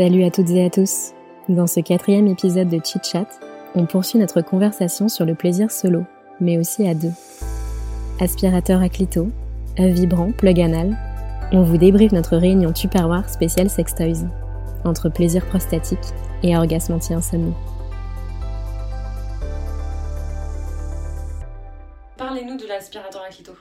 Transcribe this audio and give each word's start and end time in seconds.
Salut 0.00 0.24
à 0.24 0.30
toutes 0.30 0.48
et 0.48 0.64
à 0.64 0.70
tous. 0.70 1.12
Dans 1.50 1.66
ce 1.66 1.80
quatrième 1.80 2.26
épisode 2.26 2.70
de 2.70 2.80
Chit 2.82 3.04
Chat, 3.04 3.26
on 3.74 3.84
poursuit 3.84 4.18
notre 4.18 4.40
conversation 4.40 5.10
sur 5.10 5.26
le 5.26 5.34
plaisir 5.34 5.70
solo, 5.70 6.06
mais 6.40 6.56
aussi 6.56 6.88
à 6.88 6.94
deux. 6.94 7.12
Aspirateur 8.18 8.80
à 8.80 8.88
clito, 8.88 9.28
œuf 9.78 9.92
vibrant, 9.92 10.32
plug 10.32 10.58
anal, 10.58 10.96
on 11.52 11.60
vous 11.60 11.76
débriefe 11.76 12.12
notre 12.12 12.38
réunion 12.38 12.72
Tupperware 12.72 13.28
spéciale 13.28 13.68
Toys, 13.68 14.26
entre 14.86 15.10
plaisir 15.10 15.44
prostatique 15.44 15.98
et 16.42 16.56
orgasme 16.56 16.94
anti-insomnie. 16.94 17.52
Parlez-nous 22.16 22.56
de 22.56 22.66
l'aspirateur 22.66 23.22
à 23.22 23.28
clito. 23.28 23.52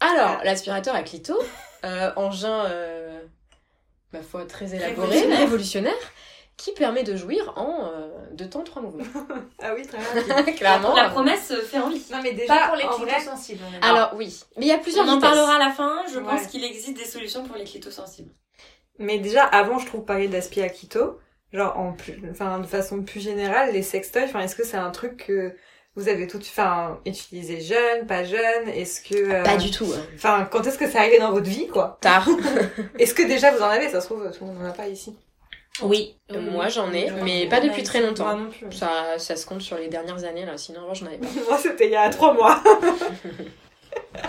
Alors, 0.00 0.40
l'aspirateur 0.42 0.94
à 0.94 1.02
clito, 1.02 1.34
euh, 1.84 2.12
engin, 2.16 2.64
euh, 2.64 3.20
ma 4.12 4.22
foi, 4.22 4.44
très 4.46 4.74
élaboré, 4.74 4.90
Révolutionnaire. 5.08 5.38
révolutionnaire, 5.38 6.12
qui 6.56 6.72
permet 6.72 7.02
de 7.02 7.16
jouir 7.16 7.52
en 7.56 7.90
euh, 7.92 8.08
deux 8.32 8.48
temps, 8.48 8.62
trois 8.64 8.80
mouvements. 8.82 9.04
Ah 9.60 9.72
oui, 9.74 9.86
très 9.86 9.98
bien. 10.24 10.42
Clairement. 10.54 10.94
La 10.94 11.08
promesse 11.10 11.52
fait 11.68 11.78
envie. 11.78 12.02
Non, 12.10 12.18
mais 12.22 12.32
déjà, 12.32 12.56
Pas 12.56 12.66
pour 12.68 12.76
les 12.76 12.84
en 12.84 12.90
clitos 12.94 13.10
vrai, 13.10 13.20
sensibles. 13.20 13.60
on 13.68 13.74
est 13.74 13.84
Alors 13.88 14.12
oui, 14.16 14.38
mais 14.56 14.66
il 14.66 14.68
y 14.68 14.72
a 14.72 14.78
plusieurs 14.78 15.06
On 15.06 15.10
en 15.12 15.20
parlera 15.20 15.56
à 15.56 15.58
la 15.58 15.70
fin. 15.70 16.02
Je 16.12 16.18
Ouais. 16.18 16.24
pense 16.24 16.46
qu'il 16.46 16.64
existe 16.64 16.96
des 16.96 17.04
solutions 17.04 17.44
pour 17.44 17.56
les 17.56 17.64
clitos 17.64 17.90
sensibles. 17.90 18.30
mais 18.98 19.18
déjà, 19.18 19.44
avant, 19.44 19.78
je 19.78 19.86
trouve 19.86 20.04
parler 20.04 20.28
d'aspi 20.28 20.62
à 20.62 20.68
Quito, 20.70 21.18
genre, 21.52 21.78
en 21.78 21.92
plus, 21.92 22.22
enfin, 22.30 22.58
de 22.58 22.66
façon 22.66 23.02
plus 23.02 23.20
générale, 23.20 23.72
les 23.72 23.82
sextoys, 23.82 24.24
enfin, 24.24 24.40
est-ce 24.40 24.56
que 24.56 24.64
c'est 24.64 24.76
un 24.78 24.90
truc 24.90 25.26
que 25.26 25.54
vous 25.96 26.08
avez 26.08 26.26
tout, 26.26 26.38
enfin, 26.38 26.98
utilisé 27.06 27.60
jeune, 27.60 28.06
pas 28.06 28.22
jeune, 28.24 28.68
est-ce 28.68 29.00
que, 29.00 29.14
euh, 29.16 29.42
Pas 29.42 29.56
du 29.56 29.70
tout. 29.70 29.86
hein. 29.96 30.02
enfin, 30.14 30.46
quand 30.50 30.66
est-ce 30.66 30.78
que 30.78 30.88
c'est 30.88 30.98
arrivé 30.98 31.18
dans 31.18 31.32
votre 31.32 31.48
vie, 31.48 31.66
quoi? 31.68 31.98
Tard. 32.00 32.28
Est-ce 32.98 33.14
que 33.14 33.22
déjà 33.22 33.50
vous 33.50 33.62
en 33.62 33.68
avez? 33.68 33.88
Ça 33.88 34.00
se 34.00 34.06
trouve, 34.06 34.30
tout 34.30 34.44
le 34.44 34.52
monde 34.52 34.62
n'en 34.62 34.68
a 34.68 34.72
pas 34.72 34.86
ici. 34.88 35.16
Oui, 35.82 36.16
Oui. 36.30 36.38
moi 36.52 36.68
j'en 36.68 36.90
ai, 36.92 37.10
mais 37.22 37.46
pas 37.48 37.60
depuis 37.60 37.82
très 37.82 38.00
Moi 38.00 38.08
longtemps. 38.08 38.34
non 38.36 38.48
plus. 38.50 38.72
Ça, 38.72 39.18
ça 39.18 39.36
se 39.36 39.44
compte 39.44 39.60
sur 39.60 39.76
les 39.76 39.88
dernières 39.88 40.24
années 40.24 40.46
là, 40.46 40.56
sinon 40.56 40.80
avant 40.84 40.94
j'en 40.94 41.04
avais 41.06 41.18
pas. 41.18 41.26
Moi, 41.48 41.58
c'était 41.58 41.86
il 41.86 41.92
y 41.92 41.96
a 41.96 42.08
trois 42.10 42.32
mois. 42.32 42.62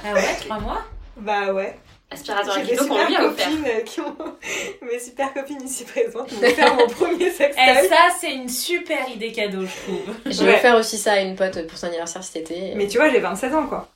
Ah 0.03 0.13
ouais, 0.13 0.35
trois 0.41 0.59
mois? 0.59 0.81
Bah 1.17 1.53
ouais. 1.53 1.77
Aspirateur 2.09 2.53
à 2.55 2.59
J'ai 2.59 2.67
clito 2.75 2.87
qu'on 2.87 3.05
lui 3.05 3.15
a 3.17 3.25
offert. 3.25 3.49
euh, 3.65 3.81
qui 3.81 3.99
ont, 3.99 4.15
mes 4.81 4.97
super 4.99 5.33
copines 5.33 5.61
ici 5.61 5.83
présentes 5.83 6.31
m'ont 6.31 6.47
offert 6.47 6.75
mon 6.75 6.87
premier 6.87 7.29
sextoy. 7.31 7.63
Eh, 7.83 7.87
ça, 7.87 7.95
c'est 8.19 8.33
une 8.33 8.47
super 8.47 9.09
idée 9.09 9.31
cadeau, 9.33 9.65
je 9.65 9.91
trouve. 9.93 10.15
J'ai 10.25 10.45
Ouais. 10.45 10.55
offert 10.55 10.75
aussi 10.77 10.97
ça 10.97 11.13
à 11.13 11.19
une 11.19 11.35
pote 11.35 11.67
pour 11.67 11.77
son 11.77 11.87
anniversaire 11.87 12.23
cet 12.23 12.37
été. 12.49 12.73
Mais 12.75 12.87
tu 12.87 12.97
vois, 12.97 13.09
j'ai 13.09 13.19
27 13.19 13.53
ans, 13.53 13.67
quoi. 13.67 13.89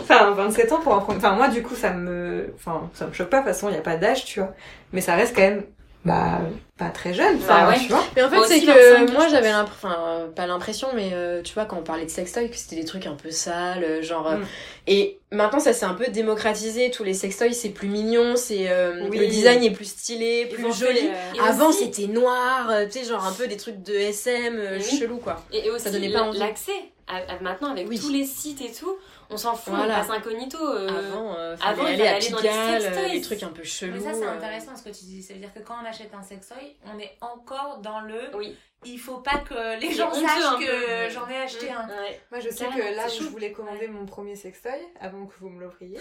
Enfin, 0.00 0.30
27 0.32 0.72
ans 0.72 0.80
pour 0.80 0.94
un 0.94 0.98
premier... 0.98 1.18
Enfin, 1.18 1.32
moi, 1.36 1.48
du 1.48 1.62
coup, 1.62 1.74
ça 1.76 1.90
me... 1.92 2.52
Enfin, 2.56 2.90
ça 2.94 3.06
me 3.06 3.12
choque 3.12 3.30
pas, 3.30 3.38
de 3.38 3.44
toute 3.44 3.52
façon, 3.54 3.68
il 3.68 3.72
n'y 3.72 3.78
a 3.78 3.82
pas 3.82 3.96
d'âge, 3.96 4.24
tu 4.24 4.40
vois. 4.40 4.52
Mais 4.92 5.00
ça 5.00 5.14
reste 5.14 5.34
quand 5.34 5.42
même, 5.42 5.62
bah, 6.04 6.40
pas 6.78 6.90
très 6.90 7.12
jeune, 7.14 7.36
enfin, 7.36 7.64
Bah 7.64 7.68
ouais. 7.70 7.78
tu 7.78 7.88
vois. 7.88 8.04
Mais 8.14 8.22
en 8.22 8.30
fait, 8.30 8.44
c'est 8.46 8.60
que 8.60 8.94
25, 9.00 9.12
moi 9.12 9.26
j'avais 9.28 9.50
l'impression, 9.50 9.88
enfin, 9.88 9.96
euh, 10.06 10.28
pas 10.28 10.46
l'impression, 10.46 10.88
mais 10.94 11.10
euh, 11.14 11.42
tu 11.42 11.54
vois, 11.54 11.64
quand 11.64 11.78
on 11.78 11.82
parlait 11.82 12.04
de 12.04 12.10
sextoy, 12.10 12.48
que 12.48 12.56
c'était 12.56 12.76
des 12.76 12.84
trucs 12.84 13.06
un 13.06 13.14
peu 13.14 13.30
sales, 13.30 13.82
euh, 13.82 14.02
genre. 14.02 14.28
euh, 14.28 14.36
Mm. 14.36 14.44
Et 14.88 15.18
maintenant, 15.32 15.58
ça 15.58 15.72
s'est 15.72 15.84
un 15.86 15.94
peu 15.94 16.06
démocratisé. 16.08 16.90
Tous 16.92 17.02
les 17.02 17.14
sextoys, 17.14 17.52
c'est 17.54 17.70
plus 17.70 17.88
mignon, 17.88 18.36
c'est. 18.36 18.68
euh, 18.68 19.00
Oui. 19.10 19.18
Le 19.18 19.26
design 19.26 19.64
est 19.64 19.70
plus 19.72 19.86
stylé, 19.90 20.46
plus 20.46 20.72
joli. 20.72 21.00
euh, 21.08 21.42
Avant, 21.44 21.70
aussi- 21.70 21.90
c'était 21.92 22.06
noir, 22.12 22.68
euh, 22.70 22.84
tu 22.86 23.00
sais, 23.00 23.04
genre 23.04 23.24
un 23.26 23.32
peu 23.32 23.48
des 23.48 23.56
trucs 23.56 23.82
de 23.82 23.94
SM 23.94 24.56
euh, 24.58 24.78
Oui. 24.78 24.98
chelou, 24.98 25.16
quoi. 25.16 25.42
Et, 25.52 25.66
et 25.66 25.70
aussi 25.70 25.84
Ça 25.84 25.90
donnait 25.90 26.12
pas 26.12 26.30
l'accès. 26.34 26.72
À- 27.08 27.18
à- 27.34 27.38
Maintenant, 27.40 27.70
avec 27.70 27.88
Oui. 27.88 28.00
tous 28.00 28.08
les 28.10 28.24
sites 28.24 28.60
et 28.62 28.72
tout, 28.72 28.96
on 29.30 29.36
s'en 29.36 29.54
fout, 29.54 29.72
Voilà. 29.74 29.94
on 29.94 29.98
passe 30.00 30.10
incognito. 30.10 30.58
euh, 30.58 30.88
Avant, 30.88 31.34
euh, 31.36 31.56
avant, 31.64 31.84
aller 31.84 32.04
à 32.06 32.16
aller 32.16 32.28
dans 32.30 32.40
les 32.40 32.48
euh, 32.48 33.08
des 33.10 33.20
trucs 33.20 33.42
un 33.44 33.48
peu 33.50 33.62
chelous. 33.62 33.92
Mais 33.94 34.00
ça, 34.00 34.12
c'est 34.12 34.24
euh. 34.26 34.32
intéressant 34.36 34.74
ce 34.76 34.82
que 34.82 34.88
tu 34.88 35.04
dis. 35.04 35.22
Ça 35.22 35.34
veut 35.34 35.38
dire 35.40 35.54
que 35.54 35.60
quand 35.60 35.74
on 35.80 35.86
achète 35.86 36.12
un 36.14 36.22
sextoy, 36.22 36.76
on 36.92 36.98
est 36.98 37.16
encore 37.20 37.78
dans 37.78 38.00
le. 38.00 38.18
Oui. 38.34 38.56
Il 38.84 38.98
faut 38.98 39.18
pas 39.18 39.38
que 39.38 39.80
les 39.80 39.92
gens 39.92 40.12
sachent 40.12 40.58
que 40.58 41.08
j'en 41.14 41.28
ai 41.28 41.36
acheté 41.38 41.70
un. 41.70 41.86
Ouais. 41.88 42.20
Moi, 42.30 42.40
je 42.40 42.50
sais 42.50 42.66
que 42.66 42.96
là 42.96 43.06
où 43.06 43.22
je 43.22 43.28
voulais 43.28 43.52
commander 43.52 43.86
mon 43.88 44.04
premier 44.06 44.34
sextoy, 44.36 44.72
avant 45.00 45.26
que 45.26 45.32
vous 45.40 45.48
me 45.48 45.60
l'offriez, 45.60 45.98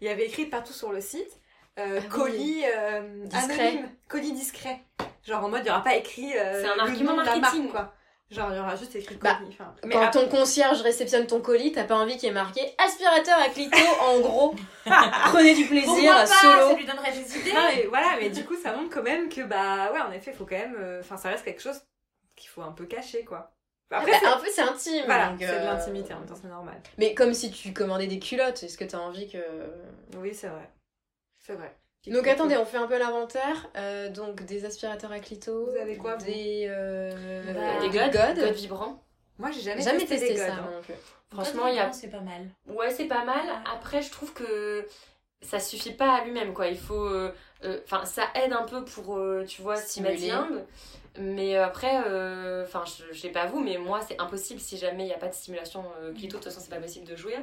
il 0.00 0.06
y 0.06 0.10
avait 0.10 0.26
écrit 0.26 0.46
partout 0.46 0.72
sur 0.72 0.92
le 0.92 1.00
site, 1.00 1.30
euh, 1.78 1.98
Ah 1.98 2.02
oui. 2.02 2.08
colis 2.10 2.62
euh, 2.66 3.24
Discret. 3.24 3.60
anonyme, 3.68 3.88
colis 4.08 4.32
discret. 4.32 4.80
Genre, 5.26 5.42
en 5.44 5.48
mode, 5.48 5.60
il 5.60 5.64
n'y 5.64 5.70
aura 5.70 5.82
pas 5.84 5.96
écrit 5.96 6.36
euh, 6.36 6.60
C'est 6.62 6.68
un 6.68 6.74
le 6.74 6.80
argument 6.82 7.12
nom 7.14 7.20
de 7.22 7.26
la 7.26 7.36
marketing. 7.36 7.62
marque, 7.64 7.72
quoi. 7.72 7.94
Genre, 8.30 8.48
il 8.50 8.56
y 8.56 8.60
aura 8.60 8.76
juste 8.76 8.96
écrit 8.96 9.16
Bah, 9.16 9.34
colis. 9.38 9.50
enfin, 9.52 9.74
Quand 9.82 10.00
après- 10.02 10.10
ton 10.10 10.28
concierge 10.28 10.80
réceptionne 10.80 11.26
ton 11.26 11.42
colis, 11.42 11.72
t'as 11.72 11.84
pas 11.84 11.96
envie 11.96 12.14
qu'il 12.16 12.24
y 12.28 12.30
ait 12.30 12.34
marqué 12.34 12.62
aspirateur 12.78 13.38
à 13.38 13.48
clito 13.50 13.76
en 14.00 14.20
gros. 14.20 14.54
Prenez 14.86 15.54
du 15.54 15.66
plaisir 15.66 15.86
Pourquoi 15.86 16.14
pas 16.14 16.26
solo. 16.26 16.68
Ça 16.70 16.74
lui 16.74 16.86
donnerait 16.86 17.12
des 17.12 17.38
idées. 17.38 17.52
Non, 17.52 17.60
mais 17.74 17.86
voilà, 17.88 18.16
mais 18.18 18.30
du 18.30 18.44
coup, 18.46 18.56
ça 18.56 18.72
montre 18.74 18.88
quand 18.94 19.02
même 19.02 19.28
que, 19.28 19.42
bah, 19.42 19.92
ouais, 19.92 20.00
en 20.00 20.10
effet, 20.12 20.32
faut 20.32 20.46
quand 20.46 20.56
même. 20.56 20.76
euh, 20.78 21.00
Enfin, 21.00 21.18
ça 21.18 21.28
reste 21.28 21.44
quelque 21.44 21.60
chose 21.60 21.78
qu'il 22.34 22.48
faut 22.48 22.62
un 22.62 22.72
peu 22.72 22.86
cacher, 22.86 23.22
quoi. 23.24 23.52
Après, 23.90 24.12
Bah, 24.12 24.16
c'est- 24.20 24.26
un 24.26 24.38
peu 24.38 24.46
c'est 24.50 24.62
intime. 24.62 25.04
voilà, 25.04 25.34
c'est 25.38 25.46
de 25.46 25.52
euh, 25.52 25.64
l'intimité 25.64 26.14
en 26.14 26.20
même 26.20 26.28
temps, 26.28 26.34
c'est 26.40 26.48
normal. 26.48 26.80
Mais 26.96 27.12
comme 27.12 27.34
si 27.34 27.50
tu 27.50 27.74
commandais 27.74 28.06
des 28.06 28.18
culottes, 28.18 28.62
est-ce 28.62 28.78
que 28.78 28.84
t'as 28.84 28.96
envie 28.98 29.28
que. 29.30 29.36
Oui, 30.16 30.34
c'est 30.34 30.48
vrai. 30.48 30.70
C'est 31.38 31.52
vrai. 31.52 31.76
Donc 32.06 32.26
attendez, 32.26 32.56
on 32.56 32.64
fait 32.64 32.78
un 32.78 32.86
peu 32.86 32.98
l'inventaire. 32.98 33.68
Euh, 33.76 34.08
donc 34.10 34.42
des 34.44 34.64
aspirateurs 34.64 35.12
à 35.12 35.20
clito. 35.20 35.66
Vous 35.70 35.76
avez 35.76 35.96
quoi, 35.96 36.16
vous 36.16 36.24
Des. 36.24 36.66
euh, 36.68 37.42
Bah, 37.54 37.80
Des 37.80 37.88
des 37.90 37.98
godes, 37.98 38.12
godes. 38.12 38.44
godes 38.44 38.54
vibrants. 38.54 39.02
Moi, 39.38 39.50
j'ai 39.50 39.60
jamais, 39.60 39.82
Jamais 39.82 39.98
testé, 40.00 40.18
testé 40.18 40.32
les 40.34 40.36
ça, 40.38 40.52
hein. 40.54 40.80
Franchement, 41.32 41.66
il 41.66 41.76
y 41.76 41.78
a 41.78 41.90
C'est 41.92 42.08
pas 42.08 42.20
mal. 42.20 42.48
Ouais, 42.68 42.90
c'est 42.90 43.06
pas 43.06 43.24
mal. 43.24 43.40
Après, 43.72 44.02
je 44.02 44.10
trouve 44.10 44.32
que 44.34 44.86
ça 45.42 45.60
suffit 45.60 45.92
pas 45.92 46.14
à 46.16 46.24
lui-même, 46.24 46.52
quoi. 46.54 46.68
Il 46.68 46.78
faut. 46.78 47.04
euh, 47.06 47.32
euh, 47.64 47.80
Enfin, 47.84 48.04
ça 48.04 48.24
aide 48.34 48.52
un 48.52 48.64
peu 48.64 48.84
pour, 48.84 49.16
euh, 49.18 49.44
tu 49.46 49.62
vois, 49.62 49.76
s'y 49.76 50.00
mettre 50.02 50.20
limbe. 50.28 50.64
Mais 51.18 51.56
après, 51.56 51.96
enfin, 52.64 52.84
je, 52.86 53.12
je 53.12 53.20
sais 53.20 53.28
pas 53.30 53.46
vous, 53.46 53.60
mais 53.60 53.76
moi, 53.78 54.00
c'est 54.06 54.18
impossible 54.20 54.60
si 54.60 54.78
jamais 54.78 55.04
il 55.04 55.06
n'y 55.08 55.12
a 55.14 55.18
pas 55.18 55.28
de 55.28 55.34
stimulation 55.34 55.84
clito. 56.14 56.38
De 56.38 56.42
toute 56.42 56.44
façon, 56.44 56.60
c'est 56.60 56.70
pas 56.74 56.80
possible 56.80 57.06
de 57.06 57.16
jouir. 57.16 57.38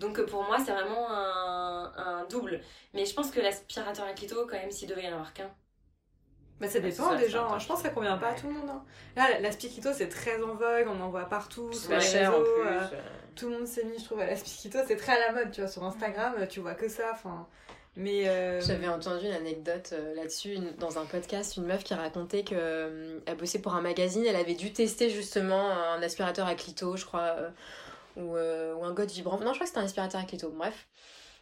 Donc, 0.00 0.20
pour 0.26 0.42
moi, 0.42 0.58
c'est 0.64 0.72
vraiment 0.72 1.08
un, 1.10 1.92
un 1.96 2.24
double. 2.26 2.60
Mais 2.92 3.06
je 3.06 3.14
pense 3.14 3.30
que 3.30 3.40
l'aspirateur 3.40 4.04
à 4.06 4.12
clito, 4.14 4.46
quand 4.46 4.56
même, 4.58 4.70
s'il 4.72 4.88
devait 4.88 5.04
y 5.04 5.08
en 5.08 5.12
avoir 5.12 5.32
qu'un. 5.32 5.50
Bah, 6.60 6.68
ça 6.68 6.78
dépend 6.78 7.10
ça, 7.10 7.16
des 7.16 7.28
gens. 7.28 7.46
intense. 7.46 7.62
Je 7.62 7.68
pense 7.68 7.76
que 7.82 7.88
ça 7.88 7.94
convient 7.94 8.16
pas 8.16 8.28
à 8.28 8.34
tout 8.34 8.46
le 8.46 8.52
monde. 8.54 8.70
hein. 8.70 8.82
Là, 9.16 9.40
l'aspikito, 9.40 9.92
c'est 9.92 10.08
très 10.08 10.40
en 10.42 10.54
vogue, 10.54 10.86
on 10.88 11.00
en 11.00 11.10
voit 11.10 11.24
partout, 11.28 11.72
sur 11.72 11.90
les 11.92 12.00
cher 12.00 12.30
en 12.30 12.38
réseaux. 12.38 12.44
plus. 12.54 12.68
euh, 12.68 12.80
euh. 12.92 13.00
tout 13.34 13.48
le 13.50 13.58
monde 13.58 13.66
s'est 13.66 13.84
mis, 13.84 13.98
je 13.98 14.04
trouve, 14.04 14.20
à 14.20 14.26
l'aspikito. 14.26 14.78
C'est 14.86 14.96
très 14.96 15.12
à 15.12 15.32
la 15.32 15.32
mode, 15.32 15.50
tu 15.50 15.60
vois. 15.60 15.68
Sur 15.70 15.82
Instagram, 15.84 16.34
tu 16.48 16.60
vois 16.60 16.74
que 16.74 16.88
ça. 16.88 17.10
Enfin, 17.12 17.46
mais. 17.96 18.28
euh, 18.28 18.60
J'avais 18.60 18.86
entendu 18.88 19.26
une 19.26 19.32
anecdote 19.32 19.90
euh, 19.92 20.14
là-dessus 20.14 20.54
une- 20.54 20.74
dans 20.76 20.96
un 20.98 21.04
podcast, 21.06 21.56
une 21.56 21.64
meuf 21.66 21.82
qui 21.82 21.94
racontait 21.94 22.44
que 22.44 22.54
euh, 22.56 23.18
elle 23.26 23.36
bossait 23.36 23.58
pour 23.60 23.74
un 23.74 23.80
magazine, 23.82 24.24
elle 24.24 24.36
avait 24.36 24.54
dû 24.54 24.72
tester 24.72 25.10
justement 25.10 25.70
un 25.70 26.00
aspirateur 26.02 26.46
à 26.46 26.54
clito, 26.54 26.96
je 26.96 27.04
crois, 27.04 27.34
ou, 28.16 28.36
ou 28.36 28.84
un 28.84 28.92
god 28.92 29.10
vibrant. 29.10 29.38
Non, 29.40 29.48
je 29.52 29.54
crois 29.54 29.60
que 29.60 29.66
c'était 29.66 29.80
un 29.80 29.84
aspirateur 29.84 30.20
à 30.20 30.24
clito. 30.24 30.50
Bref, 30.50 30.86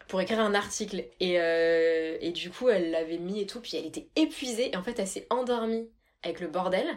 pour 0.07 0.21
écrire 0.21 0.39
un 0.39 0.53
article 0.53 1.05
et 1.19 1.39
euh, 1.39 2.17
et 2.21 2.31
du 2.31 2.49
coup 2.49 2.69
elle 2.69 2.91
l'avait 2.91 3.17
mis 3.17 3.41
et 3.41 3.45
tout, 3.45 3.59
puis 3.59 3.77
elle 3.77 3.85
était 3.85 4.07
épuisée 4.15 4.71
et 4.73 4.77
en 4.77 4.83
fait 4.83 4.99
elle 4.99 5.07
s'est 5.07 5.27
endormie 5.29 5.89
avec 6.23 6.39
le 6.39 6.47
bordel 6.47 6.87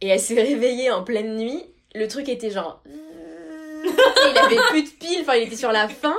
et 0.00 0.08
elle 0.08 0.20
s'est 0.20 0.42
réveillée 0.42 0.90
en 0.90 1.02
pleine 1.02 1.36
nuit. 1.36 1.64
Le 1.94 2.06
truc 2.08 2.28
était 2.28 2.50
genre 2.50 2.82
il 3.84 4.38
avait 4.38 4.68
plus 4.70 4.82
de 4.82 4.88
piles, 4.88 5.20
enfin 5.22 5.36
il 5.36 5.46
était 5.46 5.56
sur 5.56 5.72
la 5.72 5.88
fin 5.88 6.16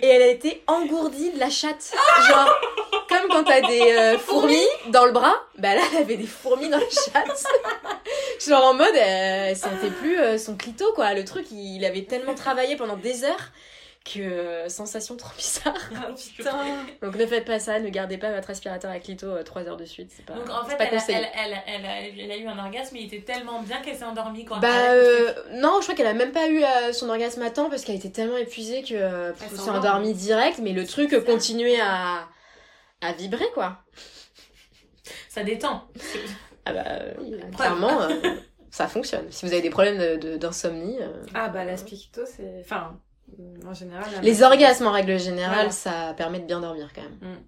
et 0.00 0.06
elle 0.06 0.22
a 0.22 0.26
été 0.26 0.62
engourdie 0.66 1.30
de 1.30 1.38
la 1.38 1.50
chatte. 1.50 1.92
Genre, 2.28 2.60
comme 3.08 3.28
quand 3.30 3.44
t'as 3.44 3.62
des 3.62 3.92
euh, 3.92 4.18
fourmis 4.18 4.66
dans 4.88 5.06
le 5.06 5.12
bras, 5.12 5.34
bah 5.58 5.74
là, 5.74 5.80
elle 5.92 6.02
avait 6.02 6.16
des 6.16 6.26
fourmis 6.26 6.68
dans 6.68 6.78
la 6.78 6.84
chatte. 6.84 7.44
Genre 8.46 8.64
en 8.64 8.74
mode, 8.74 8.94
euh, 8.94 9.54
sentait 9.54 9.90
plus 9.90 10.18
euh, 10.18 10.38
son 10.38 10.56
clito, 10.56 10.92
quoi. 10.94 11.14
Le 11.14 11.24
truc, 11.24 11.46
il 11.50 11.84
avait 11.84 12.04
tellement 12.04 12.34
travaillé 12.34 12.76
pendant 12.76 12.96
des 12.96 13.24
heures 13.24 13.52
que 14.14 14.20
euh, 14.20 14.68
sensation 14.68 15.16
trop 15.16 15.34
bizarre. 15.36 15.74
Ah, 15.96 16.08
putain. 16.14 16.56
Donc 17.02 17.16
ne 17.16 17.26
faites 17.26 17.44
pas 17.44 17.58
ça, 17.58 17.80
ne 17.80 17.88
gardez 17.88 18.18
pas 18.18 18.30
votre 18.32 18.50
aspirateur 18.50 18.90
à 18.90 18.98
clito 19.00 19.42
3 19.42 19.62
heures 19.62 19.76
de 19.76 19.84
suite. 19.84 20.12
C'est 20.14 20.24
pas, 20.24 20.34
Donc 20.34 20.48
en 20.48 20.64
c'est 20.64 20.70
fait, 20.70 20.76
pas 20.76 20.84
elle 20.84 20.94
a, 20.94 20.98
conseillé. 21.00 21.18
elle, 21.18 21.28
elle, 21.34 21.62
elle 21.66 21.86
a, 21.86 22.24
elle 22.24 22.30
a 22.30 22.36
eu 22.36 22.46
un 22.46 22.58
orgasme, 22.58 22.96
il 22.96 23.06
était 23.06 23.22
tellement 23.22 23.60
bien 23.62 23.80
qu'elle 23.82 23.96
s'est 23.96 24.04
endormie 24.04 24.44
quoi. 24.44 24.58
Bah 24.58 24.90
euh, 24.92 25.32
non, 25.54 25.78
je 25.80 25.84
crois 25.86 25.94
qu'elle 25.94 26.06
a 26.06 26.14
même 26.14 26.32
pas 26.32 26.48
eu 26.48 26.62
euh, 26.62 26.92
son 26.92 27.08
orgasme 27.08 27.42
à 27.42 27.50
temps 27.50 27.68
parce 27.68 27.84
qu'elle 27.84 27.96
était 27.96 28.10
tellement 28.10 28.36
épuisée 28.36 28.82
que 28.82 28.94
euh, 28.94 29.34
s'est 29.34 29.70
endormie 29.70 30.14
direct, 30.14 30.58
mais 30.62 30.72
le 30.72 30.86
truc 30.86 31.14
continuait 31.24 31.80
à 31.80 32.28
à 33.02 33.12
vibrer 33.12 33.46
quoi. 33.54 33.78
Ça 35.28 35.42
détend. 35.44 35.86
Ah 36.64 36.72
bah, 36.72 36.84
clairement, 37.56 38.00
euh, 38.02 38.08
ça 38.70 38.88
fonctionne. 38.88 39.30
Si 39.30 39.46
vous 39.46 39.52
avez 39.52 39.62
des 39.62 39.70
problèmes 39.70 39.98
de- 39.98 40.16
de- 40.30 40.36
d'insomnie. 40.36 40.98
euh, 41.00 41.22
Ah 41.34 41.48
bah 41.48 41.64
l'aspikito, 41.64 42.22
c'est... 42.26 42.60
Enfin, 42.64 42.98
en 43.66 43.74
général... 43.74 44.04
Les 44.22 44.42
orgasmes 44.42 44.86
en 44.86 44.92
règle 44.92 45.18
générale, 45.18 45.54
Voilà. 45.54 45.70
ça 45.70 46.14
permet 46.16 46.40
de 46.40 46.46
bien 46.46 46.60
dormir 46.60 46.90
quand 46.94 47.02
même. 47.02 47.38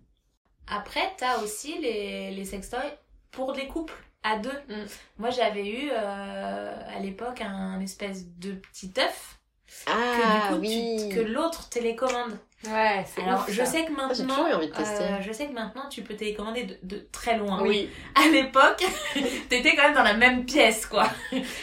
Après, 0.67 1.13
t'as 1.17 1.39
aussi 1.43 1.79
les, 1.79 2.31
les 2.31 2.45
sextoys 2.45 2.99
pour 3.31 3.53
les 3.53 3.67
couples 3.69 3.95
à 4.23 4.39
deux. 4.39 4.51
Mm. 4.69 4.85
Moi, 5.19 5.31
j'avais 5.31 5.67
eu 5.67 5.91
euh, 5.93 6.75
à 6.97 6.99
l'époque 7.01 7.41
un 7.41 7.81
espèce 7.81 8.27
de 8.39 8.53
petit 8.53 8.93
œuf 8.99 9.39
Ah 9.87 10.51
oui. 10.59 11.09
que 11.15 11.21
l'autre 11.21 11.69
télécommande. 11.69 12.39
Ouais, 12.67 13.05
c'est 13.07 13.23
Alors, 13.23 13.43
ouf, 13.43 13.51
je 13.53 13.63
ça. 13.63 13.67
sais 13.67 13.85
que 13.85 13.91
j'ai 13.91 14.25
maintenant, 14.25 14.49
eu 14.49 14.53
envie 14.53 14.67
de 14.67 14.73
tester. 14.73 15.05
euh, 15.05 15.21
je 15.21 15.33
sais 15.33 15.47
que 15.47 15.53
maintenant, 15.53 15.89
tu 15.89 16.03
peux 16.03 16.15
télécommander 16.15 16.65
de, 16.65 16.77
de 16.83 17.07
très 17.13 17.37
loin. 17.39 17.63
Oui. 17.63 17.89
À 18.17 18.27
l'époque, 18.29 18.83
t'étais 19.49 19.77
quand 19.77 19.85
même 19.85 19.95
dans 19.95 20.03
la 20.03 20.15
même 20.15 20.45
pièce, 20.45 20.85
quoi. 20.87 21.09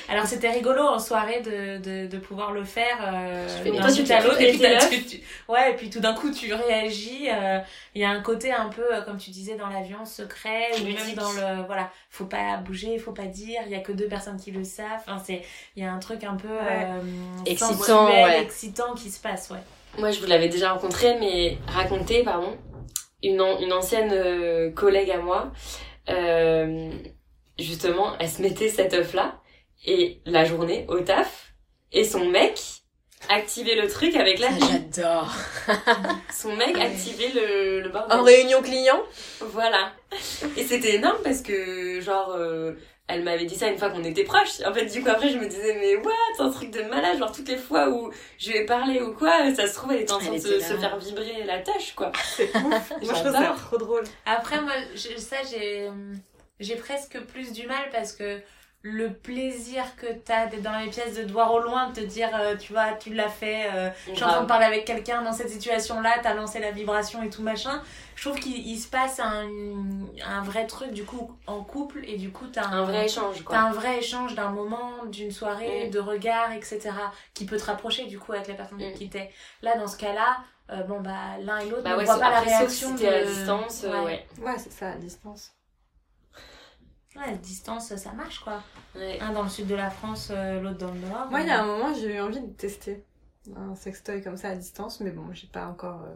Alors, 0.08 0.26
c'était 0.26 0.50
rigolo 0.52 0.82
en 0.84 0.98
soirée 1.00 1.42
de, 1.42 1.80
de, 1.80 2.08
de 2.08 2.18
pouvoir 2.18 2.54
le 2.54 2.64
faire 2.64 2.98
euh, 3.02 3.46
d'un 3.66 3.92
but 3.94 4.10
à 4.10 4.22
l'autre. 4.22 4.40
Et 4.40 4.54
puis, 4.54 4.60
tu- 4.90 5.06
tu- 5.20 5.24
ouais, 5.50 5.72
et 5.72 5.76
puis 5.76 5.90
tout 5.90 6.00
d'un 6.00 6.14
coup, 6.14 6.32
tu 6.32 6.54
réagis. 6.54 7.28
euh, 7.30 7.60
Il 7.94 8.02
y 8.02 8.06
a 8.06 8.10
un 8.10 8.22
côté 8.22 8.54
un 8.54 8.70
peu, 8.70 8.96
euh, 8.96 9.02
comme 9.02 9.18
tu 9.18 9.32
disais, 9.32 9.56
dans 9.58 9.68
l'avion, 9.68 10.06
secret, 10.06 10.70
ou 10.80 10.86
même 10.86 11.14
dans 11.16 11.32
le. 11.34 11.66
Voilà, 11.66 11.92
faut 12.10 12.26
pas 12.26 12.56
bouger, 12.58 12.98
faut 13.00 13.12
pas 13.12 13.26
dire. 13.26 13.62
Il 13.66 13.72
y 13.74 13.76
a 13.76 13.80
que 13.82 13.92
deux 13.92 14.08
personnes 14.08 14.40
qui 14.40 14.52
le 14.52 14.64
savent. 14.64 14.88
Enfin, 15.06 15.22
c'est. 15.26 15.42
Il 15.76 15.84
y 15.84 15.86
a 15.86 15.92
un 15.92 16.00
truc 16.00 16.24
un 16.24 16.36
peu. 16.36 16.48
Ouais. 16.48 16.88
Excitant, 17.46 18.06
ouais. 18.08 18.42
excitant 18.44 18.94
qui 18.94 19.12
se 19.12 19.20
passe, 19.20 19.50
ouais. 19.50 19.60
Moi, 19.98 20.12
je 20.12 20.20
vous 20.20 20.26
l'avais 20.28 20.50
déjà 20.50 20.74
rencontré, 20.74 21.16
mais 21.20 21.58
raconté, 21.68 22.24
pardon. 22.24 22.58
Une, 23.24 23.42
an- 23.42 23.60
une 23.60 23.74
ancienne 23.74 24.12
euh, 24.14 24.72
collègue 24.72 25.10
à 25.12 25.18
moi, 25.18 25.52
euh, 26.10 26.90
justement, 27.58 28.14
elle 28.20 28.30
se 28.30 28.42
mettait 28.42 28.70
cet 28.70 28.94
œuf-là, 28.94 29.40
et 29.86 30.20
la 30.26 30.44
journée, 30.46 30.86
au 30.90 31.00
taf, 31.00 31.54
et 31.92 32.04
son 32.04 32.26
mec 32.30 32.60
activait 33.30 33.76
le 33.76 33.88
truc 33.88 34.16
avec 34.16 34.38
la 34.40 34.50
bille. 34.50 34.60
j'adore. 34.94 35.34
Son 36.32 36.56
mec 36.56 36.78
activait 36.78 37.32
le, 37.34 37.82
le. 37.82 37.92
En 38.12 38.22
réunion 38.22 38.62
client 38.62 39.02
Voilà. 39.40 39.94
Et 40.58 40.64
c'était 40.64 40.96
énorme 40.96 41.18
parce 41.24 41.42
que, 41.42 42.00
genre, 42.02 42.36
euh, 42.38 42.74
elle 43.08 43.24
m'avait 43.24 43.46
dit 43.46 43.56
ça 43.56 43.68
une 43.68 43.78
fois 43.78 43.90
qu'on 43.92 44.04
était 44.04 44.24
proches. 44.24 44.62
En 44.66 44.74
fait, 44.74 44.86
du 44.88 45.04
coup, 45.04 45.10
après, 45.10 45.30
je 45.30 45.38
me 45.38 45.48
disais, 45.48 45.76
mais 45.80 45.96
what, 45.98 46.12
c'est 46.36 46.42
un 46.42 46.50
truc 46.50 46.72
de 46.72 46.82
malade. 46.84 47.20
Genre, 47.20 47.32
toutes 47.32 47.48
les 47.48 47.58
fois 47.58 47.90
où 47.90 48.12
je 48.40 48.50
lui 48.52 48.58
ai 48.58 48.66
parlé 48.66 49.00
ou 49.02 49.14
quoi, 49.14 49.54
ça 49.56 49.68
se 49.68 49.76
trouve, 49.76 49.92
elle 49.94 50.02
était 50.02 50.12
en 50.12 50.20
train 50.20 50.32
de 50.34 50.40
se, 50.40 50.60
faire 50.60 50.98
vibrer 50.98 51.44
la 51.46 51.60
tâche, 51.60 51.94
quoi. 51.96 52.12
C'est 52.36 52.50
ouf. 52.56 52.64
Moi, 52.64 52.82
je 53.02 53.06
trouve 53.08 53.32
ça 53.32 53.42
J'adore. 53.42 53.56
trop 53.58 53.78
drôle. 53.78 54.04
Après, 54.26 54.60
moi, 54.62 54.74
je- 54.96 55.20
ça, 55.20 55.38
j'ai, 55.50 55.90
j'ai 56.60 56.76
presque 56.76 57.20
plus 57.26 57.52
du 57.52 57.68
mal 57.68 57.90
parce 57.92 58.12
que 58.14 58.40
le 58.88 59.12
plaisir 59.12 59.84
que 59.96 60.06
t'as 60.14 60.46
d'être 60.46 60.62
dans 60.62 60.78
les 60.78 60.92
pièces, 60.92 61.16
de 61.18 61.24
te 61.24 61.32
voir 61.32 61.52
au 61.52 61.60
loin, 61.60 61.90
de 61.90 61.96
te 61.96 62.06
dire, 62.06 62.30
euh, 62.40 62.56
tu 62.56 62.72
vois, 62.72 62.92
tu 62.94 63.16
l'as 63.16 63.30
fait, 63.30 63.68
euh, 63.74 63.90
je 64.10 64.14
suis 64.14 64.24
en 64.24 64.28
train 64.30 64.42
de 64.44 64.48
parler 64.48 64.66
avec 64.66 64.86
quelqu'un 64.86 65.24
dans 65.24 65.32
cette 65.34 65.50
situation-là, 65.50 66.20
t'as 66.22 66.36
lancé 66.36 66.60
la 66.60 66.70
vibration 66.70 67.24
et 67.24 67.32
tout 67.32 67.42
machin. 67.42 67.82
Je 68.16 68.30
trouve 68.30 68.40
qu'il 68.40 68.56
il 68.68 68.78
se 68.78 68.88
passe 68.88 69.20
un, 69.20 69.50
un 70.24 70.42
vrai 70.44 70.68
truc, 70.68 70.92
du 70.92 71.04
coup, 71.04 71.36
en 71.48 71.64
couple, 71.64 72.02
et 72.06 72.18
du 72.18 72.30
coup, 72.32 72.46
t'as 72.46 72.68
Un 72.68 72.84
vrai 72.84 73.06
échange, 73.06 73.44
un 73.50 73.72
vrai 73.72 73.98
échange 73.98 74.36
d'un 74.36 74.50
moment, 74.52 74.92
d'une 75.08 75.32
soirée, 75.32 75.88
Mm. 75.88 75.90
de 75.90 76.00
regards, 76.00 76.52
etc. 76.52 76.92
qui 77.34 77.46
peut 77.46 77.58
te 77.58 77.66
rapprocher 77.66 78.06
du 78.06 78.20
coup 78.20 78.34
avec 78.34 78.48
la 78.48 78.54
personne 78.54 78.78
Mm. 78.78 78.94
qui 78.94 79.10
t'es. 79.10 79.32
Là, 79.64 79.76
dans 79.80 79.88
ce 79.88 79.98
cas-là, 79.98 80.38
euh, 80.72 80.84
bon 80.84 81.00
bah 81.02 81.12
l'un 81.42 81.58
et 81.58 81.70
l'autre 81.70 81.82
Bah 81.84 81.94
ne 81.94 81.98
ouais, 81.98 82.06
voient 82.06 82.14
sauf- 82.14 82.22
pas 82.24 82.30
la 82.30 82.40
réaction 82.42 82.90
si 82.96 83.04
t'es 83.04 83.08
à 83.08 83.24
de- 83.24 83.30
distance, 83.30 83.84
euh, 83.84 84.04
ouais. 84.04 84.28
Ouais, 84.42 84.56
c'est 84.60 84.72
ça, 84.72 84.90
à 84.92 84.96
distance. 84.96 85.52
Ouais, 87.16 87.24
à 87.34 87.36
distance, 87.38 87.96
ça 87.96 88.12
marche 88.12 88.40
quoi. 88.40 88.62
Ouais. 88.96 89.18
Un 89.22 89.32
dans 89.32 89.44
le 89.44 89.50
sud 89.50 89.68
de 89.68 89.76
la 89.76 89.90
France, 89.90 90.30
euh, 90.32 90.60
l'autre 90.62 90.78
dans 90.80 90.92
le 90.92 91.00
nord. 91.00 91.28
Moi, 91.32 91.42
il 91.42 91.48
y 91.48 91.52
a 91.52 91.62
un 91.62 91.66
moment, 91.66 91.94
j'ai 91.94 92.16
eu 92.16 92.20
envie 92.20 92.42
de 92.42 92.52
tester 92.54 93.04
un 93.56 93.76
sextoy 93.76 94.22
comme 94.22 94.38
ça 94.38 94.50
à 94.50 94.56
distance, 94.56 95.00
mais 95.00 95.12
bon, 95.12 95.24
j'ai 95.32 95.48
pas 95.48 95.66
encore... 95.68 96.02
euh, 96.04 96.16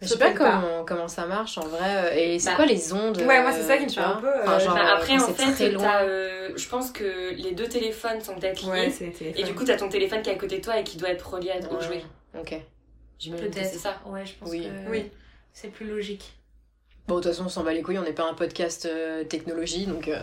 Je 0.00 0.06
sais 0.06 0.18
pas 0.18 0.32
comment, 0.32 0.84
comment 0.86 1.08
ça 1.08 1.26
marche 1.26 1.58
en 1.58 1.66
vrai. 1.66 1.96
euh, 1.96 2.14
Et 2.14 2.38
c'est 2.38 2.50
Bah, 2.50 2.56
quoi 2.56 2.66
les 2.66 2.92
ondes 2.94 3.18
ouais, 3.18 3.42
moi, 3.42 3.52
c'est 3.52 3.62
ça 3.64 3.76
qui 3.76 3.84
me 3.84 3.90
fait 3.90 4.00
un 4.00 4.16
peu, 4.20 4.28
euh, 4.28 4.42
Enfin, 4.44 4.58
genre, 4.58 4.74
Bah, 4.74 4.94
après, 4.96 5.16
en 5.16 5.34
fait, 5.34 5.70
euh, 5.76 6.52
je 6.56 6.68
pense 6.68 6.90
que 6.92 7.34
les 7.34 7.52
deux 7.52 7.68
téléphones 7.68 8.20
sont 8.22 8.36
peut-être 8.36 8.62
liés. 8.64 8.70
Ouais, 8.70 8.90
c'est 8.90 9.12
les 9.20 9.40
et 9.40 9.42
du 9.42 9.54
coup, 9.54 9.64
t'as 9.64 9.76
ton 9.76 9.88
téléphone 9.90 10.22
qui 10.22 10.30
est 10.30 10.34
à 10.34 10.38
côté 10.38 10.58
de 10.58 10.64
toi 10.64 10.78
et 10.78 10.84
qui 10.84 10.96
doit 10.96 11.10
être 11.10 11.28
relié 11.34 11.50
à- 11.50 11.58
au 11.70 11.76
Ouais. 11.76 11.82
jouet. 11.84 12.04
Ok. 12.38 12.54
J'imagine 13.18 13.46
que 13.48 13.52
Peut-être. 13.52 13.70
c'est 13.72 13.78
ça. 13.78 14.00
Ouais, 14.06 14.24
je 14.24 14.32
pense 14.36 14.48
Oui. 14.48 14.62
que 14.62 14.90
Oui. 14.90 15.10
c'est 15.52 15.68
plus 15.68 15.86
logique. 15.86 16.39
Bon, 17.10 17.16
de 17.16 17.22
toute 17.22 17.32
façon, 17.32 17.46
on 17.46 17.48
s'en 17.48 17.64
bat 17.64 17.72
les 17.72 17.82
couilles, 17.82 17.98
on 17.98 18.02
n'est 18.04 18.12
pas 18.12 18.22
un 18.22 18.34
podcast 18.34 18.86
euh, 18.86 19.24
technologie, 19.24 19.84
donc 19.84 20.06
euh, 20.06 20.16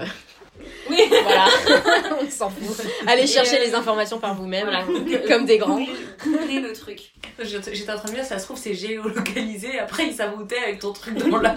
Oui. 0.89 1.01
voilà, 1.09 1.45
on 2.21 2.29
s'en 2.29 2.49
fout. 2.49 2.85
Allez 3.05 3.27
chercher 3.27 3.57
euh, 3.59 3.65
les 3.65 3.75
informations 3.75 4.19
par 4.19 4.33
vous-même, 4.35 4.63
Voilà. 4.63 4.85
comme 5.27 5.43
des 5.45 5.57
grands. 5.57 5.79
Googlez- 5.79 6.61
le 6.61 6.71
truc. 6.71 7.11
J'étais 7.41 7.91
en 7.91 7.97
train 7.97 8.07
de 8.07 8.13
dire, 8.15 8.23
ça 8.23 8.39
se 8.39 8.45
trouve, 8.45 8.57
c'est 8.57 8.73
géolocalisé. 8.73 9.77
Après, 9.79 10.05
ils 10.07 10.13
savent 10.13 10.33
avec 10.65 10.79
ton 10.79 10.93
truc 10.93 11.15
dans 11.17 11.39
la. 11.39 11.55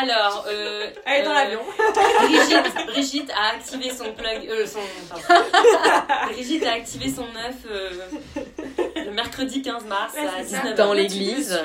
Alors, 0.00 0.46
euh, 0.48 0.86
Elle 1.04 1.22
est 1.22 1.24
dans 1.24 1.32
euh, 1.32 1.34
l'avion. 1.34 1.60
Brigitte, 2.20 2.86
Brigitte 2.86 3.30
a 3.32 3.56
activé 3.56 3.90
son 3.90 4.12
plug, 4.12 4.48
euh, 4.48 4.64
son. 4.64 4.78
Brigitte 6.32 6.64
a 6.64 6.72
activé 6.74 7.10
son 7.10 7.24
œuf 7.24 7.56
euh, 7.68 7.90
le 8.94 9.10
mercredi 9.10 9.60
15 9.60 9.86
mars 9.86 10.14
Ouais, 10.14 10.20
à 10.20 10.44
c'est 10.44 10.54
ça. 10.54 10.62
19h. 10.62 10.74
Dans 10.76 10.92
l'église. 10.92 11.60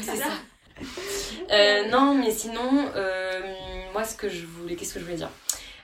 C'est 0.00 0.16
ça. 0.16 0.24
Euh, 1.52 1.88
non, 1.90 2.12
mais 2.14 2.32
sinon, 2.32 2.90
euh, 2.96 3.40
moi, 3.92 4.02
ce 4.02 4.16
que 4.16 4.28
je 4.28 4.44
voulais, 4.44 4.74
qu'est-ce 4.74 4.94
que 4.94 4.98
je 4.98 5.04
voulais 5.04 5.16
dire? 5.16 5.30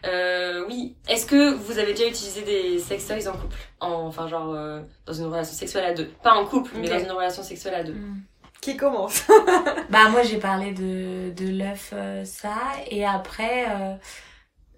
Euh, 0.04 0.64
Oui, 0.66 0.96
est-ce 1.08 1.24
que 1.24 1.54
vous 1.54 1.78
avez 1.78 1.92
déjà 1.92 2.08
utilisé 2.08 2.42
des 2.42 2.80
sextoys 2.80 3.28
en 3.28 3.32
couple? 3.32 3.56
En, 3.78 4.06
Enfin, 4.08 4.26
genre, 4.26 4.52
euh, 4.52 4.80
dans 5.06 5.12
une 5.12 5.26
relation 5.26 5.54
sexuelle 5.54 5.84
à 5.84 5.94
deux. 5.94 6.10
Pas 6.24 6.34
en 6.34 6.44
couple, 6.46 6.72
mais 6.78 6.88
dans 6.88 6.98
une 6.98 7.12
relation 7.12 7.44
sexuelle 7.44 7.74
à 7.74 7.84
deux. 7.84 7.92
Mm. 7.94 8.22
Qui 8.60 8.76
commence? 8.76 9.22
Bah 9.90 10.08
moi 10.10 10.22
j'ai 10.22 10.38
parlé 10.38 10.72
de, 10.72 11.30
de 11.30 11.48
l'œuf 11.56 11.90
euh, 11.92 12.24
ça 12.24 12.54
et 12.90 13.04
après 13.04 13.66
euh, 13.68 13.94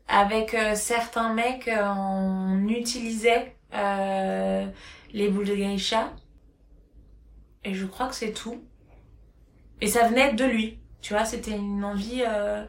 avec 0.08 0.55
euh, 0.55 0.75
certains 0.75 1.32
mecs 1.34 1.70
on 1.70 2.67
utilisait 2.69 3.55
euh, 3.75 4.67
les 5.12 5.28
boules 5.28 5.44
de 5.46 5.55
geisha 5.55 6.12
et 7.62 7.75
je 7.75 7.84
crois 7.84 8.08
que 8.08 8.14
c'est 8.14 8.32
tout 8.32 8.62
et 9.80 9.86
ça 9.86 10.06
venait 10.08 10.32
de 10.34 10.44
lui 10.44 10.78
tu 11.02 11.12
vois 11.14 11.24
c'était 11.24 11.52
une 11.52 11.84
envie 11.84 12.22
euh, 12.26 12.64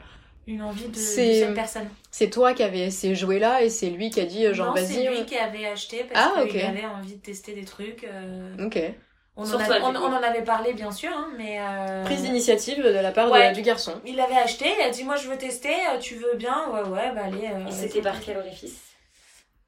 une 0.47 0.61
envie 0.61 0.87
de, 0.87 0.91
de 0.91 1.33
cette 1.33 1.53
personne 1.55 1.89
C'est 2.11 2.29
toi 2.29 2.53
qui 2.53 2.63
avais 2.63 2.91
ces 2.91 3.15
jouets-là 3.15 3.63
et 3.63 3.69
c'est 3.69 3.89
lui 3.89 4.09
qui 4.09 4.21
a 4.21 4.25
dit, 4.25 4.45
euh, 4.45 4.53
genre, 4.53 4.73
vas-y. 4.73 4.87
c'est 4.87 5.09
lui 5.09 5.21
on- 5.21 5.25
qui 5.25 5.37
avait 5.37 5.65
acheté 5.65 6.03
parce 6.03 6.21
Ah, 6.21 6.43
qu'il 6.47 6.61
avait 6.61 6.85
envie 6.85 7.15
de 7.15 7.21
tester 7.21 7.53
des 7.53 7.65
trucs 7.65 8.03
euh, 8.05 8.55
Ok. 8.65 8.77
on, 9.35 9.43
en 9.43 9.47
Sur 9.47 9.59
a- 9.59 9.65
toi, 9.65 9.79
on, 9.81 9.91
du 9.91 9.97
coup. 9.97 10.03
on 10.03 10.13
en 10.13 10.23
avait 10.23 10.43
parlé 10.43 10.73
bien 10.73 10.91
sûr 10.91 11.11
hein, 11.13 11.29
mais 11.37 11.59
euh, 11.59 12.03
Prise 12.05 12.21
d'initiative 12.21 12.83
de 12.83 12.89
la 12.89 13.11
part 13.11 13.31
de- 13.31 13.55
du 13.55 13.61
garçon. 13.61 13.93
Il 14.05 14.15
l'avait 14.15 14.37
acheté, 14.37 14.65
il 14.79 14.81
a 14.83 14.89
dit 14.89 15.03
moi 15.03 15.15
je 15.17 15.27
veux 15.27 15.37
tester, 15.37 15.73
euh, 15.93 15.99
tu 15.99 16.15
veux 16.15 16.35
bien? 16.35 16.69
Ouais 16.71 16.81
ouais 16.89 17.11
bah 17.13 17.23
allez. 17.25 17.47
euh, 17.47 17.67
Et 17.67 17.71
c'était 17.71 18.01
par 18.01 18.19
quel 18.21 18.37
orifice? 18.37 18.79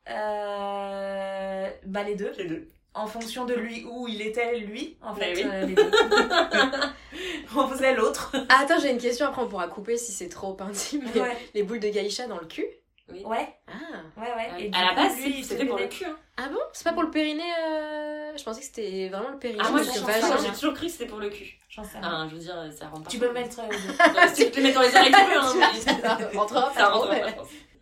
Euh, 0.09 1.69
bah 1.85 2.03
les 2.03 2.15
deux. 2.15 2.31
Les 2.37 2.45
deux. 2.45 2.67
En 2.97 3.07
fonction 3.07 3.45
de 3.45 3.53
lui 3.53 3.85
où 3.89 4.07
il 4.07 4.21
était 4.21 4.57
lui 4.59 4.97
en 5.01 5.13
fait 5.15 5.33
Mais 5.33 5.43
oui. 5.43 5.49
euh, 5.51 5.65
les 5.67 5.73
deux. 5.75 5.91
On 7.55 7.67
faisait 7.67 7.93
l'autre. 7.95 8.31
Ah, 8.49 8.59
attends, 8.63 8.79
j'ai 8.79 8.91
une 8.91 8.97
question, 8.97 9.25
après 9.27 9.41
on 9.41 9.47
pourra 9.47 9.67
couper 9.67 9.97
si 9.97 10.11
c'est 10.11 10.29
trop 10.29 10.55
intime. 10.59 11.03
mais 11.13 11.21
Ouais. 11.21 11.37
Les 11.53 11.63
boules 11.63 11.79
de 11.79 11.89
gaïcha 11.89 12.27
dans 12.27 12.39
le 12.39 12.45
cul 12.45 12.65
Oui. 13.11 13.23
Ouais 13.25 13.47
Ah. 13.67 13.73
ouais 14.19 14.27
ouais. 14.35 14.65
Et 14.65 14.69
du 14.69 14.77
à 14.77 14.81
la 14.83 14.89
coup, 14.89 14.95
base, 14.95 15.43
c'était 15.43 15.65
pour 15.65 15.77
le 15.77 15.87
cul. 15.87 16.05
Hein. 16.05 16.17
Ah 16.37 16.49
bon? 16.49 16.59
C'est 16.73 16.83
pas 16.83 16.93
pour 16.93 17.03
le 17.03 17.09
périnée 17.09 17.41
euh... 17.65 18.37
Je 18.37 18.43
pensais 18.43 18.59
que 18.59 18.65
c'était 18.67 19.09
vraiment 19.09 19.29
le 19.29 19.39
périnée. 19.39 19.61
Ah, 19.65 19.71
moi, 19.71 19.81
j'ai 19.81 20.51
toujours 20.51 20.73
cru 20.73 20.85
que 20.85 20.91
c'était 20.91 21.07
pour 21.07 21.19
le 21.19 21.29
cul. 21.29 21.57
J'en 21.69 21.83
sais 21.83 21.97
rien. 21.97 22.07
Enfin, 22.07 22.27
je 22.29 22.35
veux 22.35 22.41
dire, 22.41 22.55
ça 22.77 22.87
rentre 22.87 23.03
pas. 23.03 23.09
Tu 23.09 23.17
peux 23.17 23.31
mettre 23.31 23.59
euh, 23.59 24.27
tu 24.35 24.45
peux 24.51 24.61
mettre 24.61 24.75
dans 24.75 24.81
les 24.81 24.95
oreilles, 24.95 25.11
tu 25.11 25.25
peux, 25.25 25.39
hein, 25.39 26.71
Ça 26.75 26.89
rentre. 26.89 27.09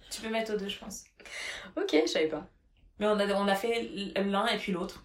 Tu 0.10 0.22
peux 0.22 0.30
mettre 0.30 0.54
aux 0.54 0.58
deux 0.58 0.68
je 0.70 0.80
pense. 0.80 1.04
Ok, 1.76 1.94
je 2.06 2.10
savais 2.10 2.28
pas. 2.28 2.46
Mais 3.00 3.08
on 3.08 3.20
a 3.20 3.26
on 3.34 3.48
a 3.48 3.56
fait 3.56 3.90
l'un 4.16 4.48
et 4.48 4.58
puis 4.58 4.72
l'autre. 4.72 5.04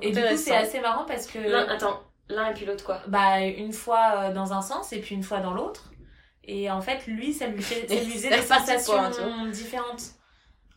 Et 0.00 0.10
du 0.10 0.20
coup 0.20 0.36
c'est 0.36 0.56
assez 0.56 0.80
marrant 0.80 1.04
parce 1.04 1.26
que 1.26 1.38
L'un, 1.38 1.68
attends, 1.68 2.00
l'un 2.28 2.50
et 2.50 2.54
puis 2.54 2.64
l'autre 2.64 2.84
quoi. 2.84 3.00
bah 3.08 3.40
une 3.42 3.72
fois 3.72 4.12
euh, 4.16 4.32
dans 4.32 4.52
un 4.52 4.62
sens 4.62 4.92
et 4.92 5.00
puis 5.00 5.14
une 5.14 5.22
fois 5.22 5.40
dans 5.40 5.52
l'autre 5.52 5.90
et 6.44 6.70
en 6.70 6.80
fait 6.80 7.06
lui 7.06 7.32
ça 7.34 7.46
lui 7.46 7.62
fait 7.62 7.86
ça 7.86 7.94
lui 8.02 8.10
faisait 8.12 8.30
des 8.30 8.42
sensations 8.42 9.46
différentes 9.52 10.02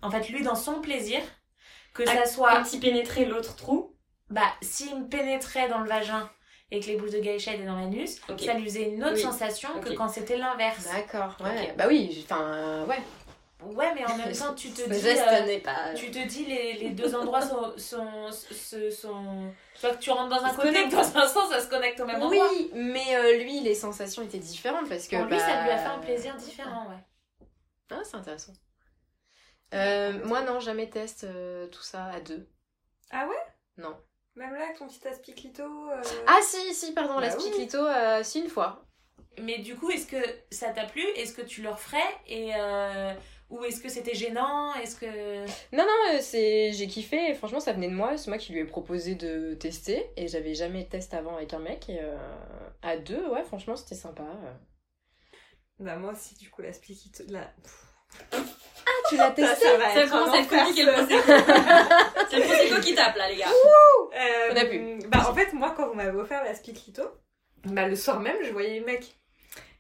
en 0.02 0.12
fait 0.12 0.28
lui 0.30 0.44
dans 0.44 0.56
son 0.56 0.82
plaisir 0.82 1.20
que 1.94 2.04
Ah, 2.08 2.14
ça 2.18 2.26
soit 2.26 2.52
Quand 2.52 2.74
il 2.74 2.80
pénétrait 2.82 3.26
l'autre 3.26 3.56
trou, 3.56 3.96
bah 4.30 4.42
s'il 4.62 5.00
me 5.00 5.08
pénétrait 5.08 5.68
dans 5.70 5.80
le 5.80 5.88
vagin 5.90 6.30
et 6.70 6.82
que 6.82 6.88
les 6.88 6.98
boules 6.98 7.10
de 7.12 7.20
geisha 7.20 7.54
étaient 7.54 7.66
dans 7.66 7.78
l'anus 7.80 8.20
ça 8.38 8.54
lui 8.54 8.66
faisait 8.66 8.90
une 8.90 9.04
autre 9.04 9.16
Oui. 9.16 9.22
sensation 9.22 9.70
que 9.80 9.94
quand 9.94 10.10
c'était 10.10 10.38
l'inverse 10.38 10.86
D'accord, 10.92 11.38
ouais. 11.44 11.74
Bah 11.78 11.86
oui, 11.88 12.24
enfin, 12.26 12.42
euh, 12.54 12.86
ouais. 12.86 13.00
Ouais 13.64 13.94
mais 13.96 14.06
en 14.06 14.16
même 14.18 14.32
temps 14.34 14.54
tu 14.54 14.70
te 14.70 14.82
dis 14.90 15.02
geste 15.02 15.24
euh, 15.28 15.46
n'est 15.46 15.60
pas. 15.60 15.94
tu 15.96 16.12
te 16.12 16.28
dis 16.28 16.46
les, 16.46 16.74
les 16.74 16.90
deux 16.92 17.16
endroits 17.16 17.42
sont, 17.42 17.74
sont, 17.78 18.32
sont, 18.32 18.92
sont- 18.92 19.54
tu 19.74 19.82
vois 19.82 19.96
que 19.96 20.00
tu 20.02 20.12
rentres 20.12 20.30
dans 20.30 20.44
un 20.44 20.52
se 20.52 20.56
côté 20.56 20.88
dans 20.88 21.18
un 21.18 21.28
sens 21.28 21.50
ça 21.50 21.60
se 21.62 21.68
connecte 21.68 22.00
au 22.00 22.06
même 22.06 22.22
endroit 22.22 22.48
Oui, 22.52 22.72
mais 22.74 23.16
euh, 23.16 23.38
lui, 23.44 23.60
les 23.62 23.76
sensations 23.76 24.22
étaient 24.24 24.38
différentes 24.40 24.88
parce 24.90 25.08
que. 25.08 25.16
pour 25.16 25.26
lui 25.26 25.40
ça 25.40 25.56
bah, 25.56 25.64
lui 25.64 25.72
a 25.72 25.78
fait 25.78 25.90
un 25.90 26.00
plaisir 26.00 26.36
différent 26.36 26.88
ouais 26.90 27.04
Ah, 27.92 28.02
c'est 28.04 28.16
intéressant. 28.16 28.54
Euh, 29.74 30.14
moi, 30.26 30.42
non, 30.42 30.60
jamais 30.60 30.90
teste 30.90 31.26
euh, 31.26 31.68
tout 31.68 31.82
ça 31.82 32.06
à 32.06 32.22
deux. 32.22 32.48
Ah 33.12 33.28
ouais? 33.28 33.36
Non. 33.78 33.98
Même 34.36 34.54
là, 34.54 34.66
avec 34.66 34.78
ton 34.78 34.88
petit 34.88 35.06
aspiclito. 35.08 35.64
euh, 35.64 36.02
Ah, 36.26 36.40
si, 36.42 36.74
si, 36.74 36.94
pardon, 36.94 37.16
Bah 37.16 37.22
la 37.22 37.36
oui. 37.38 37.68
euh, 37.76 38.24
si, 38.24 38.40
une 38.40 38.50
fois. 38.50 38.86
Mais 39.40 39.58
du 39.60 39.76
coup, 39.76 39.90
est-ce 39.90 40.08
que 40.08 40.18
ça 40.52 40.70
t'a 40.70 40.86
plu? 40.86 41.02
Est-ce 41.16 41.34
que 41.34 41.42
tu 41.42 41.62
le 41.62 41.70
referais? 41.70 42.00
Et 42.28 42.52
euh, 42.56 43.14
Ou 43.50 43.64
est-ce 43.64 43.82
que 43.82 43.88
c'était 43.88 44.14
gênant? 44.14 44.74
Est-ce 44.76 44.98
que. 44.98 45.46
Non, 45.76 45.84
non, 45.86 46.14
euh, 46.14 46.20
c'est... 46.22 46.74
j'ai 46.74 46.88
kiffé, 46.88 47.30
et 47.30 47.34
franchement, 47.34 47.62
ça 47.62 47.72
venait 47.72 47.88
de 47.88 47.94
moi, 47.94 48.18
c'est 48.18 48.30
moi 48.30 48.38
qui 48.38 48.52
lui 48.52 48.60
ai 48.60 48.66
proposé 48.66 49.16
de 49.16 49.54
tester, 49.54 50.06
et 50.18 50.28
j'avais 50.28 50.54
jamais 50.54 50.86
testé 50.86 51.16
avant 51.16 51.38
avec 51.38 51.54
un 51.54 51.60
mec, 51.60 51.90
et 51.90 52.00
euh, 52.02 52.18
à 52.82 52.98
deux, 52.98 53.26
ouais, 53.30 53.44
franchement, 53.46 53.78
c'était 53.78 53.96
sympa. 53.96 54.26
Bah, 55.80 55.96
moi 55.96 56.12
aussi, 56.12 56.36
du 56.36 56.50
coup, 56.50 56.62
l'aspiclito. 56.62 57.24
La... 57.30 57.54
Ah, 58.34 58.38
tu 59.10 59.16
l'as 59.16 59.34
Ça, 59.36 59.56
ça 59.56 59.94
Ça 59.94 60.08
commence 60.08 60.36
à 60.36 60.40
être 60.40 60.50
comique 60.50 60.78
et 60.80 60.84
le. 60.84 60.92
C'est 62.30 62.38
le 62.38 62.44
prosecco 62.44 62.82
qui 62.82 62.96
tape 62.96 63.16
là, 63.16 63.30
les 63.30 63.38
gars. 63.38 63.48
Euh, 63.48 64.52
On 64.52 64.56
a 64.58 64.66
pu. 64.66 65.08
Bah, 65.08 65.30
en 65.30 65.34
fait, 65.34 65.54
moi, 65.54 65.74
quand 65.76 65.88
vous 65.88 65.94
m'avez 65.94 66.18
offert 66.18 66.44
la 66.44 66.54
Spiclito, 66.54 67.04
bah, 67.64 67.88
le 67.88 67.96
soir 67.96 68.20
même, 68.20 68.38
je 68.44 68.52
voyais 68.52 68.74
les 68.74 68.82
mecs. 68.82 69.16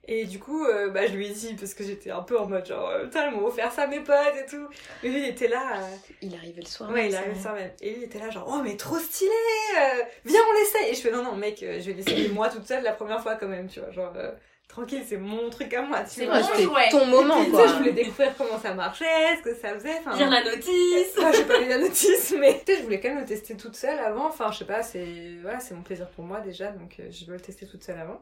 Et 0.10 0.24
du 0.26 0.40
coup, 0.40 0.64
euh, 0.66 0.90
bah, 0.90 1.06
je 1.06 1.14
lui 1.14 1.28
ai 1.28 1.32
dit, 1.34 1.54
parce 1.56 1.74
que 1.74 1.84
j'étais 1.84 2.12
un 2.12 2.22
peu 2.22 2.40
en 2.40 2.48
mode 2.48 2.66
genre, 2.66 2.90
euh, 2.90 3.04
putain, 3.04 3.30
ils 3.30 3.36
m'ont 3.38 3.46
offert 3.48 3.72
ça, 3.74 3.88
mes 3.88 4.00
potes 4.00 4.16
et 4.42 4.50
tout. 4.50 4.68
Et 5.04 5.10
lui, 5.10 5.20
il 5.20 5.26
était 5.26 5.50
là. 5.50 5.82
euh, 5.82 5.96
Il 6.22 6.34
arrivait 6.34 6.62
le 6.62 6.68
soir. 6.68 6.90
Ouais, 6.92 7.10
il 7.10 7.16
arrivait 7.16 7.34
le 7.36 7.40
soir 7.42 7.56
même. 7.56 7.72
Et 7.82 7.90
lui, 7.90 7.98
il 7.98 8.04
était 8.06 8.20
là, 8.20 8.30
genre, 8.30 8.48
oh, 8.50 8.62
mais 8.64 8.78
trop 8.78 8.98
stylé 8.98 9.30
euh, 9.78 10.04
Viens, 10.24 10.40
on 10.50 10.54
l'essaye 10.60 10.92
Et 10.92 10.96
je 10.96 11.02
fais, 11.02 11.12
non, 11.12 11.24
non, 11.24 11.36
mec, 11.36 11.62
euh, 11.62 11.80
je 11.82 11.88
vais 11.88 11.94
l'essayer 11.94 12.30
moi 12.30 12.48
toute 12.50 12.66
seule 12.66 12.84
la 12.84 12.94
première 12.94 13.22
fois 13.22 13.36
quand 13.36 13.48
même, 13.48 13.68
tu 13.68 13.82
vois. 13.82 13.92
Genre, 13.92 14.14
euh, 14.16 14.32
tranquille, 14.70 15.04
c'est 15.06 15.18
mon 15.18 15.50
truc 15.50 15.74
à 15.74 15.82
moi, 15.82 16.06
C'est 16.06 16.26
Ouais, 16.30 16.42
c'était 16.56 16.90
ton 16.90 17.06
moment, 17.06 17.44
quoi. 17.52 17.68
je 17.68 17.74
voulais 17.74 17.92
découvrir 17.92 18.34
comment 18.38 18.58
ça 18.60 18.74
marchait, 18.74 19.36
ce 19.40 19.42
que 19.42 19.56
ça 19.56 19.74
faisait. 19.74 19.98
Enfin, 20.00 20.16
Lire 20.16 20.30
la 20.30 20.44
notice. 20.44 21.18
moi, 21.18 21.32
j'ai 21.34 21.44
pas 21.44 21.60
lu 21.60 21.68
la 21.68 21.80
notice, 21.80 22.34
mais 22.40 22.62
tu 22.66 22.72
sais, 22.74 22.78
je 22.80 22.84
voulais 22.84 23.02
quand 23.02 23.10
même 23.10 23.20
le 23.20 23.26
tester 23.26 23.58
toute 23.58 23.76
seule 23.76 24.00
avant. 24.00 24.28
Enfin, 24.28 24.52
je 24.54 24.60
sais 24.60 24.66
pas, 24.66 24.84
c'est 24.84 25.36
voilà, 25.42 25.60
c'est 25.60 25.74
mon 25.74 25.82
plaisir 25.82 26.08
pour 26.12 26.24
moi 26.24 26.40
déjà, 26.40 26.68
donc 26.72 26.96
euh, 27.02 27.10
je 27.12 27.26
veux 27.26 27.34
le 27.34 27.42
tester 27.42 27.66
toute 27.68 27.84
seule 27.84 28.00
avant. 28.00 28.22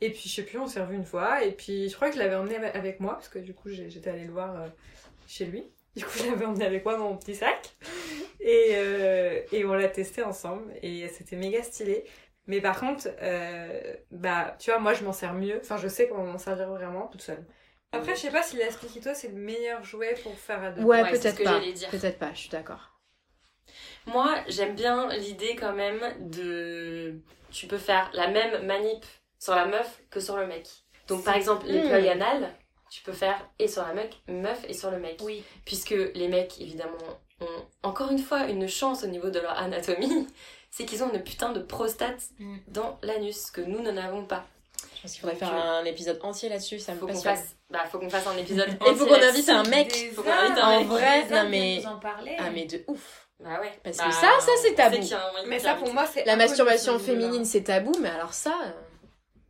Et 0.00 0.10
puis, 0.10 0.28
je 0.28 0.34
sais 0.34 0.42
plus, 0.42 0.58
on 0.58 0.66
s'est 0.66 0.80
revu 0.80 0.94
une 0.96 1.04
fois, 1.06 1.42
et 1.42 1.52
puis 1.52 1.88
je 1.88 1.94
crois 1.96 2.08
que 2.08 2.14
je 2.16 2.18
l'avais 2.20 2.34
emmené 2.34 2.56
avec- 2.56 3.00
moi, 3.00 3.14
parce 3.14 3.28
que 3.28 3.38
du 3.38 3.54
coup, 3.54 3.68
j'étais 3.70 4.10
allée 4.10 4.24
le 4.24 4.32
voir 4.32 4.54
euh, 4.60 4.68
chez 5.26 5.46
lui. 5.46 5.64
Du 5.94 6.04
coup, 6.04 6.10
je 6.18 6.30
l'avais 6.30 6.44
emmené 6.44 6.66
avec 6.66 6.84
moi 6.84 6.96
dans 6.96 7.08
mon 7.10 7.16
petit 7.16 7.34
sac, 7.34 7.74
et, 8.40 8.72
euh, 8.74 9.40
et 9.52 9.64
on 9.64 9.72
l'a 9.72 9.88
testé 9.88 10.22
ensemble, 10.22 10.72
et 10.82 11.08
c'était 11.08 11.36
méga 11.36 11.62
stylé. 11.62 12.04
Mais 12.46 12.60
par 12.60 12.78
contre, 12.78 13.08
euh, 13.22 13.94
bah, 14.10 14.54
tu 14.60 14.70
vois, 14.70 14.78
moi, 14.78 14.92
je 14.94 15.02
m'en 15.02 15.12
sers 15.12 15.34
mieux. 15.34 15.58
Enfin, 15.60 15.78
je 15.78 15.88
sais 15.88 16.06
comment 16.08 16.24
m'en 16.24 16.38
servir 16.38 16.68
vraiment 16.68 17.08
toute 17.08 17.22
seule. 17.22 17.44
Après, 17.92 18.14
je 18.14 18.20
sais 18.20 18.30
pas 18.30 18.42
si 18.42 18.56
l'aspicito 18.56 19.10
c'est 19.14 19.28
le 19.28 19.34
meilleur 19.34 19.82
jouet 19.82 20.14
pour 20.22 20.38
faire 20.38 20.62
à 20.62 20.70
deux. 20.70 20.82
Ouais, 20.82 21.02
Ouais, 21.02 21.10
peut-être 21.10 21.38
que 21.38 21.42
pas. 21.44 21.60
Peut-être 21.90 22.18
pas, 22.18 22.32
je 22.34 22.38
suis 22.40 22.50
d'accord. 22.50 23.00
Moi, 24.06 24.36
j'aime 24.48 24.74
bien 24.76 25.08
l'idée 25.16 25.56
quand 25.56 25.72
même 25.72 26.00
de. 26.30 27.16
Tu 27.50 27.66
peux 27.66 27.78
faire 27.78 28.10
la 28.12 28.28
même 28.28 28.64
manip 28.66 29.04
sur 29.38 29.54
la 29.54 29.66
meuf 29.66 30.00
que 30.10 30.20
sur 30.20 30.36
le 30.36 30.46
mec. 30.46 30.66
Donc 31.08 31.24
par 31.24 31.34
exemple, 31.36 31.66
les 31.66 31.82
Hmm. 31.82 31.88
plugs 31.90 32.08
anal, 32.08 32.52
tu 32.90 33.02
peux 33.02 33.12
faire 33.12 33.38
et 33.58 33.68
sur 33.68 33.82
la 33.82 33.92
mec, 33.92 34.16
meuf 34.28 34.58
et 34.68 34.72
sur 34.74 34.90
le 34.90 34.98
mec. 34.98 35.20
Oui. 35.22 35.44
Puisque 35.64 35.90
les 36.14 36.28
mecs, 36.28 36.60
évidemment, 36.60 36.96
ont 37.40 37.64
encore 37.82 38.10
une 38.10 38.18
fois 38.18 38.44
une 38.44 38.68
chance 38.68 39.04
au 39.04 39.08
niveau 39.08 39.30
de 39.30 39.38
leur 39.40 39.58
anatomie, 39.58 40.26
c'est 40.70 40.84
qu'ils 40.84 41.02
ont 41.04 41.12
une 41.12 41.22
putain 41.22 41.52
de 41.52 41.60
prostate 41.60 42.22
Mm. 42.38 42.56
dans 42.68 42.98
l'anus, 43.02 43.50
que 43.50 43.60
nous 43.60 43.80
n'en 43.82 43.96
avons 43.96 44.24
pas. 44.24 44.44
Je 44.96 45.02
pense 45.02 45.12
qu'il 45.12 45.20
faudrait 45.20 45.36
faire 45.36 45.54
un 45.54 45.84
épisode 45.84 46.18
entier 46.22 46.48
là-dessus, 46.48 46.78
ça 46.80 46.92
me 46.94 46.98
Faut 46.98 47.06
qu'on 47.06 47.12
passionne. 47.12 47.36
fasse, 47.36 47.56
bah, 47.70 47.80
faut 47.90 47.98
qu'on 47.98 48.10
fasse 48.10 48.26
un 48.26 48.36
épisode. 48.38 48.68
Et 48.68 48.72
il 48.72 48.94
faut 48.96 49.04
entier 49.04 49.06
qu'on 49.20 49.26
invite 49.28 49.48
un 49.48 49.62
mec. 49.64 49.92
Des 49.92 50.10
Faut 50.10 50.22
qu'on 50.22 50.30
invite 50.32 50.58
un 50.58 50.72
hommes, 50.72 50.78
mec. 50.82 50.90
En 50.90 50.94
vrai, 50.94 51.22
des 51.24 51.34
non, 51.34 51.48
mais- 51.48 51.86
en. 51.86 52.00
Ah, 52.38 52.50
mais 52.52 52.64
de 52.66 52.84
ouf. 52.88 53.28
Bah 53.38 53.60
ouais. 53.60 53.72
Parce 53.84 53.98
Bah, 53.98 54.04
que 54.06 54.14
ça, 54.14 54.30
ça, 54.40 54.52
c'est 54.62 54.74
tabou. 54.74 54.96
Mais 55.46 55.58
ça, 55.58 55.74
pour 55.74 55.92
moi, 55.92 56.06
c'est 56.06 56.24
La 56.24 56.36
masturbation 56.36 56.98
féminine, 56.98 57.44
c'est 57.44 57.62
tabou, 57.64 57.92
mais 58.00 58.08
alors 58.08 58.32
ça. 58.32 58.56
euh, 58.64 58.70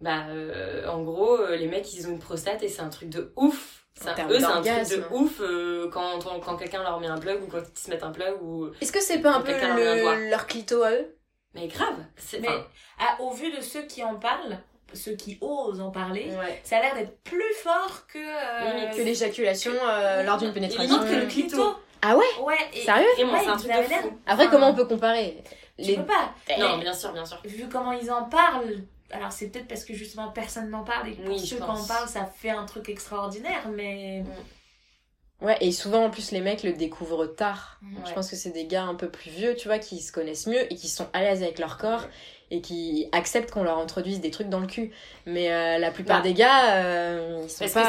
Bah, 0.01 0.25
euh, 0.29 0.87
en 0.89 1.03
gros, 1.03 1.37
euh, 1.39 1.57
les 1.57 1.67
mecs, 1.69 1.93
ils 1.95 2.07
ont 2.07 2.11
une 2.11 2.19
prostate 2.19 2.63
et 2.63 2.69
c'est 2.69 2.83
un 2.83 2.89
truc 2.91 3.09
de 3.09 3.33
ouf. 3.37 3.83
Eux, 3.99 4.03
c'est 4.39 4.45
un 4.45 4.61
truc 4.63 4.99
de 4.99 5.05
ouf 5.15 5.41
euh, 5.41 5.89
quand, 5.91 6.19
quand 6.45 6.57
quelqu'un 6.57 6.83
leur 6.83 7.01
met 7.01 7.07
un 7.07 7.17
plug 7.17 7.43
ou 7.43 7.47
quand 7.47 7.61
ils 7.75 7.79
se 7.79 7.89
mettent 7.89 8.03
un 8.03 8.11
plug 8.11 8.43
ou. 8.43 8.69
Est-ce 8.81 8.93
que 8.93 9.01
c'est 9.01 9.21
pas 9.21 9.33
un 9.33 9.41
peu 9.41 9.53
leur 9.53 9.75
le- 9.77 10.29
leur 10.29 10.47
clito 10.47 10.83
à 10.83 10.91
eux? 10.93 11.17
Mais 11.55 11.67
grave. 11.69 11.95
C'est, 12.17 12.41
Mais 12.41 12.49
enfin, 12.49 13.17
au 13.21 13.31
vu 13.31 13.51
de 13.51 13.63
ceux 13.63 13.83
qui 13.87 14.05
en 14.05 14.17
parlent, 14.17 14.59
ceux 14.93 15.13
qui 15.13 15.39
osent 15.41 15.81
en 15.81 15.91
parler, 15.91 16.31
ouais. 16.39 16.61
ça 16.63 16.77
a 16.77 16.83
l'air 16.83 16.95
d'être 16.95 17.17
plus 17.23 17.55
fort 17.63 18.03
que. 18.07 18.19
euh, 18.19 18.75
Limite 18.75 18.97
Que 18.99 19.03
l'éjaculation 19.03 19.73
euh, 19.89 20.23
lors 20.25 20.37
d'une 20.37 20.53
pénétration. 20.53 20.83
limite 20.99 21.11
que 21.11 21.19
le 21.19 21.27
clito. 21.27 21.75
Ah 22.03 22.15
ouais? 22.19 22.25
Ouais. 22.43 22.55
et- 22.75 22.83
Sérieux? 22.85 23.07
Vraiment, 23.17 23.33
Ouais, 23.33 23.41
c'est 23.45 23.49
un 23.49 23.57
truc 23.57 23.73
de 23.73 23.83
fou. 23.95 24.19
Après, 24.27 24.45
Enfin, 24.45 24.49
comment 24.53 24.69
on 24.69 24.75
peut 24.75 24.85
comparer? 24.85 25.43
Tu 25.79 25.85
Les- 25.85 25.97
peux 25.97 26.05
pas. 26.05 26.35
Non, 26.59 26.77
Et 26.77 26.81
bien 26.83 26.93
sûr, 26.93 27.13
bien 27.13 27.25
sûr. 27.25 27.41
Vu 27.47 27.67
comment 27.73 27.93
ils 27.93 28.11
en 28.13 28.25
parlent, 28.25 28.77
alors 29.11 29.33
c'est 29.33 29.49
peut-être 29.51 29.69
parce 29.69 29.85
que 29.85 29.95
justement 29.95 30.31
personne 30.33 30.71
n'en 30.71 30.85
parle 30.85 31.09
et 31.09 31.17
que 31.17 31.23
pour 31.23 31.39
Oui, 31.39 31.39
je 31.47 31.47
ceux 31.47 31.57
qui 31.57 31.63
en 31.63 31.85
parlent, 31.87 32.09
ça 32.09 32.27
fait 32.27 32.51
un 32.51 32.65
truc 32.67 32.89
extraordinaire, 32.89 33.69
mais. 33.71 34.25
Ouais, 35.41 35.57
et 35.61 35.71
souvent 35.73 36.05
en 36.07 36.11
plus 36.11 36.31
les 36.31 36.41
mecs 36.41 36.63
le 36.63 36.73
découvrent 36.73 37.27
tard. 37.27 37.81
Je 38.05 38.11
Ouais. 38.11 38.13
pense 38.13 38.31
que 38.31 38.37
c'est 38.37 38.51
des 38.51 38.67
gars 38.67 38.85
un 38.85 38.95
peu 38.95 39.11
plus 39.11 39.31
vieux, 39.31 39.55
tu 39.55 39.69
vois, 39.69 39.79
qui 39.79 40.01
se 40.03 40.13
connaissent 40.13 40.47
mieux 40.47 40.71
et 40.73 40.77
qui 40.77 40.89
sont 40.89 41.09
à 41.13 41.21
l'aise 41.23 41.43
avec 41.43 41.59
leur 41.59 41.79
corps 41.79 42.07
et 42.51 42.61
qui 42.61 43.09
acceptent 43.13 43.51
qu'on 43.51 43.65
leur 43.65 43.79
introduise 43.79 44.21
des 44.21 44.31
trucs 44.31 44.49
dans 44.49 44.61
le 44.61 44.67
cul. 44.67 44.93
Mais 45.27 45.53
euh, 45.53 45.79
la 45.79 45.91
plupart 45.91 46.19
Bah. 46.19 46.23
des 46.23 46.33
gars, 46.35 46.77
euh, 46.77 47.41
ils 47.43 47.51
sont 47.51 47.59
Parce 47.61 47.73
pas 47.73 47.83
que 47.83 47.87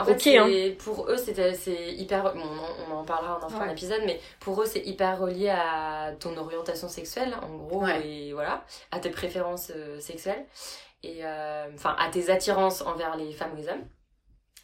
en 0.00 0.04
fait, 0.14 0.38
hein. 0.38 0.74
pour 0.78 1.08
eux, 1.10 1.16
c'est, 1.16 1.52
c'est 1.54 1.92
hyper. 1.94 2.22
Bon, 2.34 2.40
on, 2.40 2.92
en- 2.92 2.96
on 2.96 3.00
en 3.00 3.04
parlera, 3.04 3.38
en 3.44 3.48
fera 3.48 3.64
un 3.64 3.66
Ouais. 3.66 3.72
épisode, 3.72 4.02
mais 4.06 4.20
pour 4.38 4.62
eux, 4.62 4.66
c'est 4.66 4.86
hyper 4.86 5.18
relié 5.18 5.48
à 5.50 6.12
ton 6.20 6.36
orientation 6.36 6.88
sexuelle, 6.88 7.34
en 7.42 7.56
gros, 7.56 7.82
Ouais. 7.84 8.06
et 8.06 8.32
voilà, 8.32 8.64
à 8.92 9.00
tes 9.00 9.10
préférences 9.10 9.72
euh, 9.74 9.98
sexuelles, 9.98 10.44
et 11.02 11.24
euh, 11.24 11.66
enfin, 11.74 11.96
à 11.98 12.08
tes 12.08 12.30
attirances 12.30 12.82
envers 12.82 13.16
les 13.16 13.32
femmes 13.32 13.50
ou 13.54 13.56
les 13.56 13.68
hommes. 13.68 13.84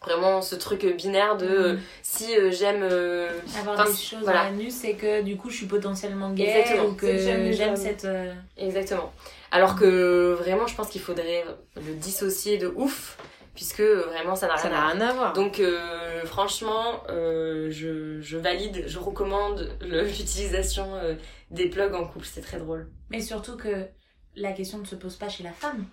Vraiment, 0.04 0.42
ce 0.42 0.54
truc 0.56 0.85
binaire 0.97 1.37
de 1.37 1.47
euh, 1.47 1.76
si 2.02 2.37
euh, 2.37 2.50
j'aime. 2.50 2.82
euh, 2.82 3.30
Avoir 3.61 3.87
des 3.87 3.92
choses 3.97 4.21
voilà. 4.23 4.44
dans 4.44 4.50
l'anus, 4.50 4.75
c'est 4.75 4.94
que 4.94 5.23
du 5.23 5.37
coup 5.37 5.49
je 5.50 5.56
suis 5.56 5.66
potentiellement 5.66 6.32
gay 6.32 6.44
Exactement. 6.49 6.88
ou 6.88 6.94
que 6.94 7.16
j'aime 7.52 7.76
cette. 7.76 8.04
euh, 8.04 8.32
Exactement. 8.56 9.12
Alors 9.52 9.76
que 9.76 10.32
vraiment, 10.38 10.66
je 10.66 10.75
pense 10.75 10.88
qu'il 10.88 11.00
faudrait 11.00 11.44
le 11.76 11.94
dissocier 11.94 12.59
de 12.59 12.66
ouf, 12.75 13.16
puisque 13.54 13.82
vraiment, 13.82 14.35
ça 14.35 14.49
n'a 14.49 14.54
rien 14.56 14.71
à 14.71 14.71
n'a 14.71 14.80
voir. 14.80 14.92
rien 14.92 15.00
à 15.09 15.12
voir. 15.12 15.32
Donc 15.35 15.61
euh, 15.61 16.25
franchement, 16.25 17.02
euh, 17.11 17.68
je, 17.71 18.21
je 18.21 18.38
valide, 18.38 18.85
je 18.87 18.99
recommande 18.99 19.71
l'utilisation 19.82 20.94
euh, 20.97 21.14
des 21.50 21.68
plugs 21.68 21.94
en 21.94 22.06
couple, 22.06 22.26
c'est 22.26 22.40
très 22.40 22.59
drôle. 22.59 22.88
Mais 23.11 23.21
surtout 23.21 23.56
que 23.56 23.87
la 24.37 24.52
question 24.52 24.78
ne 24.78 24.87
se 24.87 24.94
pose 24.94 25.16
pas 25.16 25.28
chez 25.28 25.42
la 25.42 25.52
femme. 25.52 25.85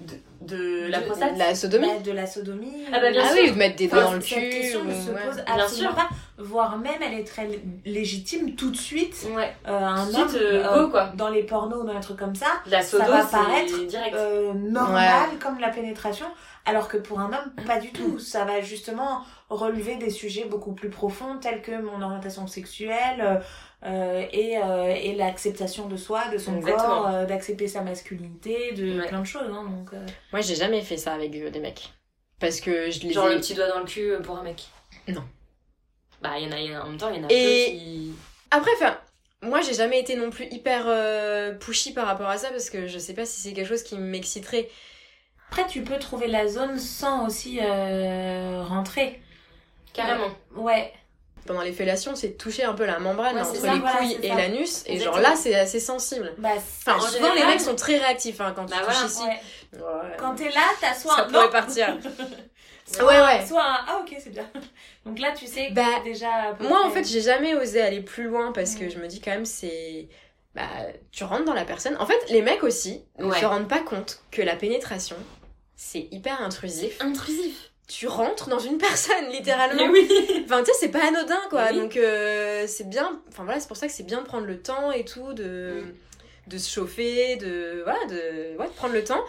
De, 0.00 0.16
de 0.40 0.88
la 0.88 0.98
De- 1.00 1.04
prostate 1.06 1.38
La 1.38 1.54
sodomie 1.54 1.86
Bah, 1.86 2.00
de 2.04 2.10
la 2.10 2.26
sodomie. 2.26 2.84
Ah 2.92 2.98
bah, 2.98 3.12
bien 3.12 3.22
Ah 3.24 3.28
sûr. 3.32 3.36
oui, 3.44 3.50
ou 3.50 3.52
de 3.52 3.58
mettre 3.58 3.76
des 3.76 3.86
doigts 3.86 3.98
Enfin, 4.00 4.06
dans 4.10 4.14
le 4.16 4.20
cette 4.22 4.38
cul. 4.40 4.50
question 4.50 4.84
ne 4.84 4.92
ou- 4.92 5.00
se 5.00 5.10
ouais. 5.12 5.20
pose 5.24 5.36
Bien 5.36 5.44
absolument 5.54 5.88
sûr. 5.90 5.94
pas, 5.94 6.08
voire 6.38 6.78
même 6.78 7.00
elle 7.00 7.14
est 7.14 7.24
très 7.24 7.46
lé- 7.46 7.62
légitime 7.84 8.54
tout 8.56 8.70
de 8.70 8.76
suite. 8.76 9.26
Ouais. 9.34 9.54
Euh, 9.68 9.78
un 9.78 10.06
Tout 10.06 10.16
homme 10.20 10.28
suite, 10.28 10.40
euh, 10.42 10.64
euh, 10.64 10.84
go, 10.84 10.90
quoi. 10.90 11.12
dans 11.14 11.28
les 11.28 11.42
pornos 11.44 11.82
ou 11.82 11.86
dans 11.86 11.94
un 11.94 12.00
truc 12.00 12.18
comme 12.18 12.34
ça, 12.34 12.46
La 12.66 12.82
sodo, 12.82 13.04
va 13.04 13.24
paraître, 13.24 13.72
euh, 14.14 14.52
normal 14.54 15.30
comme 15.42 15.58
la 15.60 15.68
pénétration, 15.70 16.26
alors 16.66 16.88
que 16.88 16.96
pour 16.96 17.20
un 17.20 17.26
homme, 17.32 17.64
pas 17.66 17.78
du 17.78 17.90
tout. 17.92 18.18
Ça 18.18 18.44
va 18.44 18.60
justement 18.60 19.22
relever 19.50 19.96
des 19.96 20.10
sujets 20.10 20.44
beaucoup 20.46 20.72
plus 20.72 20.90
profonds, 20.90 21.38
tels 21.40 21.62
que 21.62 21.80
mon 21.80 22.02
orientation 22.02 22.46
sexuelle 22.46 23.40
et, 23.84 24.56
euh, 24.58 24.86
et 24.94 25.14
l'acceptation 25.14 25.86
de 25.88 25.96
soi, 25.96 26.28
de 26.32 26.38
son 26.38 26.56
Exactement. 26.56 26.88
corps, 27.02 27.06
euh, 27.08 27.26
d'accepter 27.26 27.68
sa 27.68 27.82
masculinité, 27.82 28.72
de 28.72 28.98
Ouais. 29.00 29.06
plein 29.08 29.20
de 29.20 29.26
choses. 29.26 29.50
Hein, 29.52 29.64
donc, 29.64 29.92
euh. 29.92 30.06
Moi, 30.32 30.40
j'ai 30.40 30.54
jamais 30.54 30.80
fait 30.80 30.96
ça 30.96 31.12
avec 31.12 31.30
des 31.32 31.60
mecs. 31.60 31.92
Parce 32.40 32.60
que 32.60 32.90
je 32.90 33.00
les 33.00 33.12
Genre 33.12 33.28
ai... 33.28 33.34
le 33.34 33.40
petit 33.40 33.54
doigt 33.54 33.68
dans 33.68 33.78
le 33.80 33.84
cul 33.84 34.12
pour 34.22 34.36
un 34.38 34.42
mec. 34.42 34.64
Non. 35.08 35.22
Bah, 36.24 36.30
il 36.38 36.44
y 36.44 36.48
en 36.48 36.52
a, 36.52 36.58
y 36.60 36.74
en 36.76 36.80
a- 36.80 36.84
en 36.84 36.88
même 36.88 36.98
temps, 36.98 37.10
il 37.10 37.20
y 37.20 37.24
en 37.24 37.28
a 37.28 37.32
Et- 37.32 37.64
peu 37.72 37.78
qui. 37.78 38.12
Après, 38.50 38.70
enfin, 38.76 38.96
moi, 39.42 39.60
j'ai 39.60 39.74
jamais 39.74 40.00
été 40.00 40.16
non 40.16 40.30
plus 40.30 40.46
hyper 40.50 40.84
euh, 40.86 41.52
pushy 41.52 41.92
par 41.92 42.06
rapport 42.06 42.28
à 42.28 42.38
ça 42.38 42.48
parce 42.50 42.70
que 42.70 42.86
je 42.88 42.98
sais 42.98 43.14
pas 43.14 43.26
si 43.26 43.40
c'est 43.40 43.52
quelque 43.52 43.68
chose 43.68 43.82
qui 43.82 43.96
m'exciterait. 43.98 44.68
Après, 45.50 45.66
tu 45.68 45.82
peux 45.82 45.98
trouver 45.98 46.26
la 46.26 46.48
zone 46.48 46.78
sans 46.80 47.26
aussi 47.26 47.58
euh, 47.62 48.62
rentrer. 48.66 49.20
Carrément. 49.92 50.30
Ouais. 50.56 50.92
Pendant 51.46 51.60
les 51.60 51.72
fellations, 51.74 52.16
c'est 52.16 52.28
de 52.28 52.32
toucher 52.38 52.64
un 52.64 52.72
peu 52.72 52.86
la 52.86 52.98
membrane 52.98 53.34
Ouais, 53.36 53.42
entre 53.42 53.54
ça, 53.54 53.74
les 53.74 53.78
voilà, 53.78 53.98
couilles 53.98 54.18
et 54.22 54.28
l'anus. 54.30 54.82
Et 54.86 54.98
genre 54.98 55.18
là, 55.20 55.36
c'est 55.36 55.54
assez 55.54 55.78
sensible. 55.78 56.32
Bah, 56.38 56.48
Enfin, 56.56 56.96
En 56.96 57.00
souvent, 57.02 57.34
les 57.34 57.44
mecs 57.44 57.60
sont 57.60 57.76
très 57.76 57.98
réactifs 57.98 58.40
hein, 58.40 58.54
quand 58.56 58.64
Bah 58.68 58.76
tu 58.78 58.82
voilà. 58.84 58.98
touches 59.00 59.10
ici. 59.10 59.22
ouais. 59.22 59.78
Ouais. 59.80 60.16
Quand 60.18 60.34
t'es 60.34 60.48
là, 60.48 60.62
t'as 60.80 60.94
soit 60.94 61.16
Ça 61.16 61.22
un 61.24 61.24
pourrait 61.30 61.44
non, 61.44 61.50
partir. 61.52 61.98
soit, 62.86 63.04
Ouais, 63.06 63.20
ouais. 63.20 63.46
soit 63.46 63.62
un 63.64 63.84
ah 63.88 64.00
ok 64.02 64.14
c'est 64.18 64.30
bien. 64.30 64.48
Donc 65.06 65.18
là 65.18 65.32
tu 65.32 65.46
sais 65.46 65.68
que 65.68 65.74
Bah, 65.74 66.00
déjà. 66.04 66.56
Moi, 66.60 66.80
en 66.84 66.90
fait, 66.90 67.04
j'ai 67.04 67.20
jamais 67.20 67.54
osé 67.54 67.80
aller 67.80 68.00
plus 68.00 68.24
loin 68.24 68.52
parce 68.52 68.74
que 68.74 68.88
je 68.88 68.98
me 68.98 69.06
dis 69.06 69.20
quand 69.20 69.30
même, 69.32 69.44
c'est. 69.46 70.08
Bah, 70.54 70.62
tu 71.10 71.24
rentres 71.24 71.44
dans 71.44 71.54
la 71.54 71.64
personne. 71.64 71.96
En 71.98 72.06
fait, 72.06 72.30
les 72.30 72.40
mecs 72.42 72.62
aussi 72.62 73.02
ne 73.18 73.24
Ouais. 73.26 73.40
se 73.40 73.44
rendent 73.44 73.68
pas 73.68 73.80
compte 73.80 74.20
que 74.30 74.40
la 74.42 74.54
pénétration, 74.56 75.16
c'est 75.74 76.06
hyper 76.12 76.40
intrusif. 76.40 76.96
Intrusif. 77.00 77.70
tu 77.88 78.06
rentres 78.06 78.48
dans 78.48 78.60
une 78.60 78.78
personne 78.88 79.28
littéralement. 79.30 79.82
Mais 79.86 79.88
oui. 79.88 80.08
Enfin, 80.44 80.60
tu 80.60 80.66
sais, 80.66 80.72
c'est 80.78 80.88
pas 80.90 81.06
anodin, 81.08 81.40
quoi. 81.50 81.66
Oui. 81.72 81.76
Donc, 81.80 81.96
euh, 81.96 82.66
c'est 82.68 82.88
bien. 82.88 83.20
Enfin, 83.28 83.44
voilà, 83.44 83.58
c'est 83.60 83.66
pour 83.68 83.76
ça 83.76 83.86
que 83.88 83.92
c'est 83.92 84.04
bien 84.06 84.20
de 84.20 84.26
prendre 84.26 84.46
le 84.46 84.60
temps 84.62 84.92
et 84.92 85.04
tout, 85.04 85.32
de, 85.32 85.82
Mm. 85.84 85.94
De 86.46 86.58
se 86.58 86.70
chauffer, 86.70 87.36
de. 87.36 87.82
Voilà, 87.84 88.04
de, 88.06 88.56
ouais, 88.58 88.66
de 88.68 88.72
prendre 88.74 88.94
le 88.94 89.04
temps. 89.04 89.24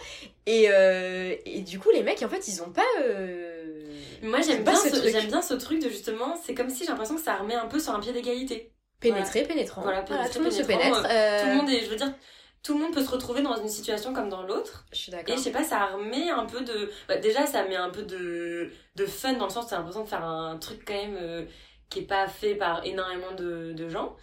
Et, 0.46 0.68
euh, 0.70 1.36
et 1.46 1.62
du 1.62 1.80
coup, 1.80 1.90
les 1.92 2.04
mecs, 2.04 2.22
en 2.24 2.30
fait, 2.30 2.48
ils 2.48 2.62
ont 2.64 2.72
pas. 2.72 2.84
euh, 3.02 3.86
Moi, 4.22 4.42
j'aime 4.42 4.64
bien, 4.64 4.76
ce 4.76 4.90
ce, 4.90 4.96
truc. 4.96 5.12
j'aime 5.12 5.28
bien 5.28 5.42
ce 5.42 5.54
truc 5.54 5.82
de 5.82 5.90
justement, 5.90 6.36
c'est 6.44 6.54
comme 6.54 6.70
si 6.70 6.80
j'ai 6.84 6.90
l'impression 6.90 7.16
que 7.16 7.22
ça 7.22 7.36
remet 7.38 7.56
un 7.56 7.68
peu 7.68 7.80
sur 7.80 7.94
un 7.94 8.00
pied 8.00 8.14
d'égalité. 8.14 8.72
pénétrer, 9.00 9.44
pénétrant. 9.44 9.82
Voilà, 9.82 10.02
Voilà, 10.08 10.24
pénétrer, 10.24 10.30
tout 10.34 10.40
le 10.40 10.44
monde 10.46 10.54
se 10.54 10.64
pénètre. 10.64 11.02
Tout 11.04 11.48
le 11.48 11.56
monde 11.56 11.70
est, 11.70 11.84
je 11.86 11.90
veux 11.90 11.96
dire, 11.96 12.14
tout 12.64 12.74
le 12.74 12.80
monde 12.80 12.94
peut 12.94 13.04
se 13.04 13.10
retrouver 13.10 13.42
dans 13.42 13.56
une 13.62 13.70
situation 13.70 14.14
comme 14.14 14.30
dans 14.30 14.44
l'autre. 14.44 14.86
Je 14.92 14.98
suis 14.98 15.12
Et 15.12 15.12
d'accord. 15.12 15.36
je 15.38 15.42
sais 15.42 15.52
pas, 15.52 15.64
ça 15.64 15.86
remet 15.88 16.30
un 16.30 16.46
peu 16.46 16.62
de. 16.62 16.92
bah, 17.08 17.18
déjà, 17.18 17.46
ça 17.46 17.64
met 17.68 17.76
un 17.76 17.90
peu 17.90 18.04
de, 18.04 18.72
de 18.96 19.06
fun 19.06 19.34
dans 19.34 19.46
le 19.46 19.52
sens 19.52 19.66
où 19.66 19.70
t'as 19.70 19.78
l'impression 19.78 20.04
de 20.04 20.10
faire 20.10 20.24
un 20.24 20.58
truc 20.58 20.84
quand 20.86 20.94
même 20.94 21.18
euh, 21.20 21.46
qui 21.90 22.00
est 22.00 22.02
pas 22.08 22.28
fait 22.28 22.56
par 22.56 22.86
énormément 22.86 23.32
de, 23.34 23.74
de 23.74 23.90
gens. 23.90 24.16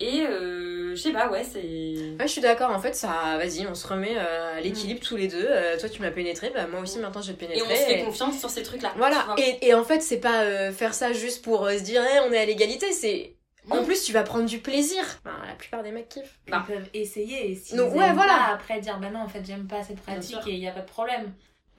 Et 0.00 0.20
euh, 0.22 0.94
je 0.94 1.00
sais 1.00 1.10
pas, 1.12 1.28
ouais, 1.28 1.42
c'est. 1.42 1.58
Ouais, 1.58 2.16
je 2.22 2.26
suis 2.28 2.40
d'accord. 2.40 2.70
En 2.70 2.78
fait, 2.78 2.94
ça, 2.94 3.36
vas-y, 3.36 3.66
on 3.66 3.74
se 3.74 3.86
remet 3.86 4.16
euh, 4.16 4.56
à 4.56 4.60
l'équilibre 4.60 5.00
tous 5.00 5.16
les 5.16 5.26
deux. 5.26 5.44
Euh, 5.48 5.76
toi, 5.78 5.88
tu 5.88 6.00
m'as 6.02 6.12
pénétré, 6.12 6.50
bah, 6.54 6.66
moi 6.68 6.80
aussi, 6.80 6.98
maintenant, 7.00 7.20
je 7.20 7.32
vais 7.32 7.38
te 7.38 7.44
Et 7.44 7.48
pénétrer. 7.48 7.72
on 7.72 7.76
se 7.76 7.82
fait 7.82 8.00
et- 8.00 8.04
confiance 8.04 8.38
sur 8.38 8.48
ces 8.50 8.62
trucs-là. 8.62 8.92
Voilà, 8.96 9.26
et, 9.38 9.66
et 9.66 9.74
en 9.74 9.82
fait, 9.82 10.00
c'est 10.00 10.20
pas 10.20 10.42
euh, 10.42 10.70
faire 10.72 10.94
ça 10.94 11.12
juste 11.12 11.42
pour 11.44 11.66
euh, 11.66 11.76
se 11.78 11.82
dire, 11.82 12.02
Eh, 12.14 12.20
on 12.28 12.32
est 12.32 12.38
à 12.38 12.44
l'égalité, 12.44 12.92
c'est. 12.92 13.34
En 13.70 13.76
Non. 13.78 13.84
plus, 13.84 14.02
tu 14.04 14.12
vas 14.12 14.22
prendre 14.22 14.46
du 14.46 14.60
plaisir. 14.60 15.02
La 15.24 15.54
plupart 15.54 15.82
des 15.82 15.90
mecs 15.90 16.08
kiffent. 16.08 16.38
Ils 16.46 16.54
peuvent 16.66 16.88
essayer 16.94 17.50
et 17.50 17.54
si 17.56 17.74
Donc, 17.76 17.90
ils 17.94 17.98
ouais, 17.98 18.12
voilà. 18.14 18.32
pas, 18.46 18.54
après 18.54 18.80
dire 18.80 18.98
bah 18.98 19.10
non 19.10 19.20
en 19.20 19.28
fait 19.28 19.44
j'aime 19.44 19.66
pas 19.66 19.82
cette 19.82 20.00
pratique 20.00 20.38
et 20.46 20.52
il 20.52 20.58
y 20.60 20.68
a 20.68 20.70
pas 20.72 20.80
de 20.80 20.88
problème. 20.88 21.34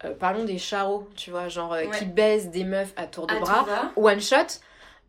Euh, 0.06 0.14
parlons 0.14 0.44
des 0.44 0.60
charros, 0.60 1.08
tu 1.16 1.32
vois, 1.32 1.48
genre 1.48 1.74
euh, 1.74 1.86
Ouais. 1.86 1.98
qui 1.98 2.06
baisent 2.06 2.50
des 2.52 2.64
meufs 2.64 2.94
à 2.96 3.08
tour 3.08 3.26
de 3.26 3.34
À 3.34 3.40
bras. 3.40 3.66
One 3.96 4.22
shot, 4.22 4.36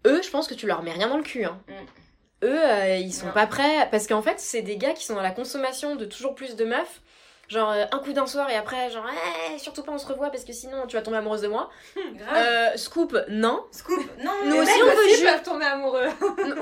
eux, 0.06 0.22
je 0.24 0.30
pense 0.30 0.48
que 0.48 0.54
tu 0.54 0.66
leur 0.66 0.82
mets 0.82 0.92
rien 0.92 1.08
dans 1.08 1.18
le 1.18 1.22
cul. 1.22 1.44
Hein. 1.44 1.60
Mm. 1.68 1.72
Eux, 2.42 2.58
euh, 2.58 2.96
ils 2.96 3.12
sont 3.12 3.26
Non. 3.26 3.32
pas 3.32 3.46
prêts. 3.46 3.88
Parce 3.90 4.06
qu'en 4.06 4.22
fait, 4.22 4.38
c'est 4.40 4.62
des 4.62 4.76
gars 4.76 4.92
qui 4.92 5.04
sont 5.04 5.14
dans 5.14 5.22
la 5.22 5.30
consommation 5.30 5.96
de 5.96 6.04
toujours 6.04 6.34
plus 6.34 6.56
de 6.56 6.64
meufs. 6.64 7.00
Genre, 7.48 7.70
euh, 7.72 7.84
un 7.90 7.98
coup 7.98 8.12
d'un 8.12 8.26
soir 8.28 8.48
et 8.48 8.54
après, 8.54 8.90
genre, 8.90 9.04
surtout 9.58 9.82
pas 9.82 9.90
on 9.90 9.98
se 9.98 10.06
revoit 10.06 10.30
parce 10.30 10.44
que 10.44 10.52
sinon 10.52 10.86
tu 10.86 10.94
vas 10.94 11.02
tomber 11.02 11.16
amoureuse 11.16 11.42
de 11.42 11.48
moi. 11.48 11.68
Grave. 11.96 12.28
Euh, 12.36 12.76
scoop, 12.76 13.16
non. 13.28 13.64
Scoop. 13.72 13.98
Non, 14.22 14.30
Nous 14.46 14.54
aussi, 14.54 14.70
on 14.80 14.86
veut 14.86 15.08
Ils 15.10 15.16
ju- 15.16 15.24
peuvent 15.24 15.42
tomber 15.42 15.64
amoureux. 15.64 16.06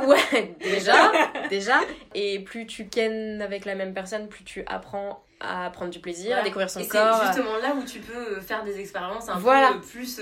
Ouais, 0.06 0.56
déjà, 0.60 1.12
déjà. 1.50 1.74
Et 2.14 2.38
plus 2.40 2.66
tu 2.66 2.88
kennes 2.88 3.42
avec 3.42 3.66
la 3.66 3.74
même 3.74 3.92
personne, 3.92 4.28
plus 4.28 4.44
tu 4.44 4.64
apprends 4.66 5.22
à 5.40 5.68
prendre 5.68 5.90
du 5.90 6.00
plaisir, 6.00 6.28
Voilà. 6.28 6.40
à 6.40 6.44
découvrir 6.44 6.70
son 6.70 6.80
Et 6.80 6.84
c'est 6.84 6.88
corps. 6.88 7.22
justement 7.26 7.58
là 7.58 7.74
où 7.76 7.84
tu 7.84 7.98
peux 7.98 8.40
faire 8.40 8.64
des 8.64 8.80
expériences 8.80 9.28
un 9.28 9.38
Voilà. 9.38 9.72
peu 9.74 9.80
plus. 9.80 10.18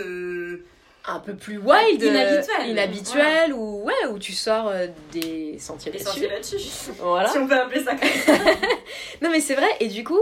Un 1.09 1.21
peu 1.21 1.35
plus 1.35 1.59
wild, 1.59 2.03
euh, 2.03 2.07
Inhabituel. 2.09 2.69
inhabituel, 2.69 3.53
ou 3.53 3.83
ouais, 3.85 4.07
où 4.11 4.19
tu 4.19 4.33
sors 4.33 4.69
euh, 4.69 4.87
des 5.13 5.59
sentiers 5.59 5.93
des 5.93 5.99
battus. 5.99 6.13
sentiers 6.13 6.29
là-dessus. 6.29 6.59
Voilà. 6.99 7.29
Si 7.29 7.39
on 7.39 7.47
peut 7.47 7.59
appeler 7.59 7.83
ça 7.85 7.95
comme 7.95 8.09
ça. 8.09 8.33
Non 9.23 9.31
mais 9.31 9.41
c'est 9.41 9.55
vrai, 9.55 9.69
et 9.81 9.89
du 9.89 10.05
coup, 10.05 10.21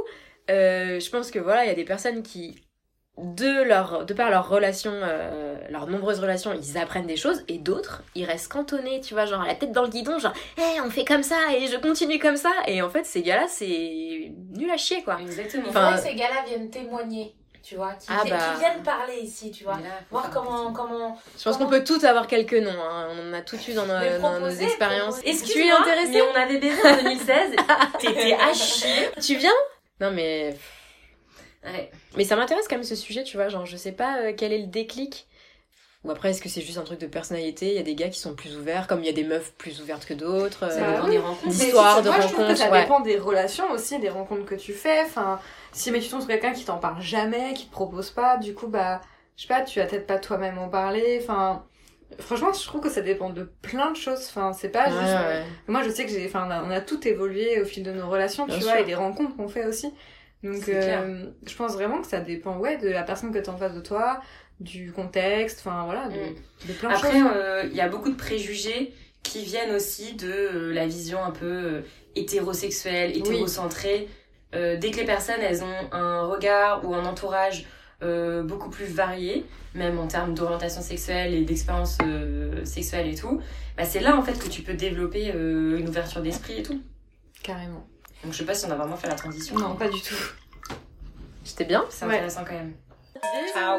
euh, 0.51 1.01
je 1.01 1.11
pense 1.11 1.31
que 1.31 1.39
voilà, 1.39 1.65
il 1.65 1.69
y 1.69 1.71
a 1.71 1.75
des 1.75 1.85
personnes 1.85 2.23
qui, 2.23 2.61
de 3.17 3.63
leur, 3.63 4.05
de 4.05 4.13
par 4.13 4.29
leurs 4.31 4.49
relations, 4.49 4.93
euh, 4.93 5.57
leurs 5.71 5.87
nombreuses 5.87 6.21
relations, 6.21 6.53
ils 6.53 6.77
apprennent 6.79 7.07
des 7.07 7.17
choses, 7.17 7.45
et 7.49 7.59
d'autres, 7.59 8.03
ils 8.15 8.25
restent 8.25 8.53
cantonnés, 8.53 9.01
tu 9.01 9.15
vois, 9.15 9.25
genre 9.25 9.43
la 9.45 9.55
tête 9.55 9.73
dans 9.73 9.83
le 9.83 9.89
guidon, 9.89 10.19
genre, 10.19 10.33
hé, 10.59 10.81
on 10.85 10.91
fait 10.91 11.05
comme 11.05 11.23
ça, 11.23 11.37
et 11.57 11.67
je 11.67 11.77
continue 11.79 12.19
comme 12.19 12.37
ça, 12.37 12.51
et 12.67 12.83
en 12.83 12.91
fait, 12.91 13.07
ces 13.07 13.23
gars-là, 13.23 13.47
c'est 13.49 14.33
nul 14.57 14.71
à 14.71 14.77
chier, 14.77 15.03
quoi. 15.03 15.19
Exactement. 15.21 15.69
Enfin, 15.69 15.95
que 15.95 16.01
ces 16.03 16.15
gars-là 16.15 16.45
viennent 16.47 16.71
témoigner, 16.71 17.35
tu 17.65 17.77
vois, 17.77 17.95
qui, 17.95 18.07
Ah 18.11 18.23
bah. 18.29 18.53
qui 18.53 18.61
viennent 18.61 18.83
parler 18.83 19.21
ici, 19.21 19.51
tu 19.51 19.65
vois. 19.65 19.75
Là, 19.75 20.01
Voir 20.11 20.31
comment, 20.31 20.71
comment. 20.73 21.19
Je 21.39 21.43
pense 21.43 21.57
qu'on 21.57 21.67
peut 21.67 21.83
tous 21.83 22.05
avoir 22.05 22.27
quelques 22.27 22.53
noms, 22.53 22.71
hein. 22.71 23.09
on 23.11 23.31
en 23.31 23.33
a 23.33 23.41
tout 23.41 23.59
eu 23.67 23.73
dans 23.73 23.87
nos, 23.87 23.99
Mais 23.99 24.19
dans 24.19 24.39
nos 24.39 24.51
expériences. 24.51 25.21
Tu 25.23 25.61
es 25.61 25.71
intéressée 25.71 26.13
mais 26.13 26.23
on 26.23 26.35
avait 26.35 26.59
baisé 26.59 26.81
en 26.85 26.97
2016. 26.97 27.57
T'étais 27.99 28.35
à 28.35 28.53
chier. 28.53 29.09
Tu 29.21 29.37
viens? 29.37 29.55
Non 30.01 30.11
mais... 30.11 30.57
Ouais. 31.65 31.91
Mais 32.17 32.25
ça 32.25 32.37
m'intéresse 32.37 32.69
quand 32.69 32.77
même 32.77 32.85
ce 32.85 32.97
sujet, 32.97 33.25
tu 33.25 33.39
vois, 33.39 33.49
genre 33.49 33.65
je 33.65 33.79
sais 33.79 33.93
pas 33.93 34.19
euh, 34.19 34.33
quel 34.37 34.53
est 34.53 34.59
le 34.59 34.67
déclic. 34.67 35.27
Ou 36.05 36.11
après, 36.11 36.31
est-ce 36.31 36.43
que 36.43 36.51
c'est 36.51 36.61
juste 36.61 36.77
un 36.77 36.83
truc 36.83 37.01
de 37.01 37.07
personnalité? 37.07 37.69
Il 37.69 37.75
y 37.75 37.79
a 37.79 37.83
des 37.83 37.95
gars 37.95 38.11
qui 38.11 38.21
sont 38.21 38.35
plus 38.35 38.59
ouverts, 38.59 38.87
comme 38.87 39.01
il 39.01 39.07
y 39.07 39.09
a 39.09 39.15
des 39.15 39.25
meufs 39.25 39.53
plus 39.55 39.81
ouvertes 39.81 40.05
que 40.05 40.13
d'autres. 40.13 40.71
Ça 40.71 40.85
euh, 40.85 40.93
dépend 40.93 41.05
oui. 41.07 41.13
des 41.13 41.19
rencontres. 41.19 41.57
Mais 41.59 41.71
de 41.71 41.73
moi, 41.73 41.95
je 41.95 42.01
trouve 42.03 42.37
que 42.37 42.43
rencontres, 42.43 42.57
ça 42.59 42.71
dépend 42.71 43.01
des 43.01 43.19
relations 43.19 43.71
aussi, 43.73 43.99
des 43.99 44.11
rencontres 44.11 44.45
que 44.45 44.55
tu 44.55 44.75
fais. 44.75 45.01
Enfin, 45.03 45.41
si 45.73 45.91
mais 45.91 46.01
tu 46.01 46.11
tombes 46.11 46.21
sur 46.21 46.29
quelqu'un 46.29 46.53
qui 46.53 46.67
t'en 46.67 46.77
parle 46.77 47.01
jamais, 47.01 47.55
qui 47.55 47.67
te 47.67 47.73
propose 47.73 48.11
pas, 48.11 48.37
du 48.37 48.53
coup, 48.53 48.67
bah, 48.67 49.01
je 49.37 49.43
sais 49.43 49.49
pas, 49.49 49.63
tu 49.63 49.79
vas 49.79 49.87
peut-être 49.87 50.07
pas 50.07 50.19
toi-même 50.19 50.59
en 50.59 50.69
parler. 50.69 51.19
Enfin, 51.23 51.65
franchement, 52.19 52.53
je 52.53 52.67
trouve 52.67 52.83
que 52.83 52.91
ça 52.91 53.01
dépend 53.01 53.31
de 53.31 53.45
plein 53.63 53.91
de 53.91 53.97
choses. 53.97 54.27
Enfin, 54.29 54.53
c'est 54.53 54.69
pas 54.69 54.85
ouais, 54.85 54.91
juste. 54.91 55.15
ouais. 55.15 55.43
Moi, 55.69 55.83
je 55.85 55.89
sais 55.89 56.05
que 56.05 56.11
j'ai, 56.11 56.27
enfin, 56.27 56.47
on 56.67 56.71
a, 56.71 56.83
tout 56.83 57.09
évolué 57.09 57.63
au 57.63 57.65
fil 57.65 57.83
de 57.83 57.93
nos 57.93 58.11
relations, 58.11 58.45
Bien 58.45 58.57
tu 58.57 58.61
sûr. 58.61 58.71
vois, 58.71 58.81
et 58.81 58.85
des 58.85 58.95
rencontres 58.95 59.35
qu'on 59.37 59.49
fait 59.49 59.65
aussi. 59.65 59.91
Donc, 60.43 60.69
euh, 60.69 61.25
je 61.47 61.57
pense 61.57 61.73
vraiment 61.73 62.03
que 62.03 62.07
ça 62.07 62.21
dépend, 62.21 62.59
ouais, 62.59 62.77
de 62.77 62.91
la 62.91 63.03
personne 63.03 63.33
que 63.33 63.39
t'as 63.39 63.51
en 63.51 63.57
face 63.57 63.73
de 63.73 63.81
toi, 63.81 64.21
du 64.61 64.93
contexte, 64.93 65.61
enfin, 65.61 65.85
voilà, 65.85 66.09
de, 66.09 66.15
Mm. 66.15 66.69
de 66.69 66.73
plein 66.75 66.89
de 66.91 66.95
Après, 66.95 67.13
choses. 67.13 67.29
euh, 67.35 67.63
il 67.71 67.77
y 67.77 67.81
a 67.81 67.89
beaucoup 67.89 68.11
de 68.11 68.17
préjugés 68.17 68.93
qui 69.23 69.45
viennent 69.45 69.75
aussi 69.75 70.15
de 70.15 70.31
euh, 70.31 70.73
la 70.73 70.87
vision 70.87 71.23
un 71.25 71.31
peu 71.31 71.47
euh, 71.47 71.81
hétérosexuelle, 72.15 73.17
hétérocentrée. 73.17 74.09
Euh, 74.55 74.77
dès 74.77 74.91
que 74.91 74.97
les 74.99 75.05
personnes, 75.05 75.41
elles 75.41 75.65
ont 75.65 75.89
un 75.93 76.23
regard 76.27 76.85
ou 76.89 76.95
un 76.95 77.05
entourage 77.05 77.67
euh, 78.03 78.43
beaucoup 78.43 78.71
plus 78.71 78.85
varié, 78.85 79.45
même 79.75 79.99
en 79.99 80.07
termes 80.07 80.35
d'orientation 80.35 80.83
sexuelle 80.83 81.35
et 81.35 81.43
d'expérience 81.43 81.99
euh, 82.05 82.65
sexuelle 82.65 83.09
et 83.09 83.15
tout, 83.17 83.41
bah, 83.77 83.85
c'est 83.85 84.01
là 84.01 84.17
en 84.17 84.23
fait 84.23 84.39
que 84.39 84.49
tu 84.49 84.63
peux 84.63 84.75
développer 84.75 85.33
euh, 85.35 85.79
une 85.79 85.89
ouverture 85.89 86.21
d'esprit 86.21 86.59
et 86.59 86.63
tout. 86.63 86.81
Carrément. 87.43 87.87
Donc 88.23 88.33
je 88.33 88.39
sais 88.39 88.45
pas 88.45 88.55
si 88.55 88.67
on 88.67 88.71
a 88.71 88.77
vraiment 88.77 88.97
fait 88.97 89.09
la 89.09 89.15
transition. 89.17 89.57
Non, 89.57 89.75
pas 89.75 89.89
du 89.89 90.01
tout. 90.01 90.15
C'était 91.45 91.65
bien 91.65 91.85
C'est 91.91 92.05
Ouais. 92.07 92.15
intéressant 92.15 92.45
quand 92.45 92.55
même. 92.55 92.75
Ciao 93.53 93.79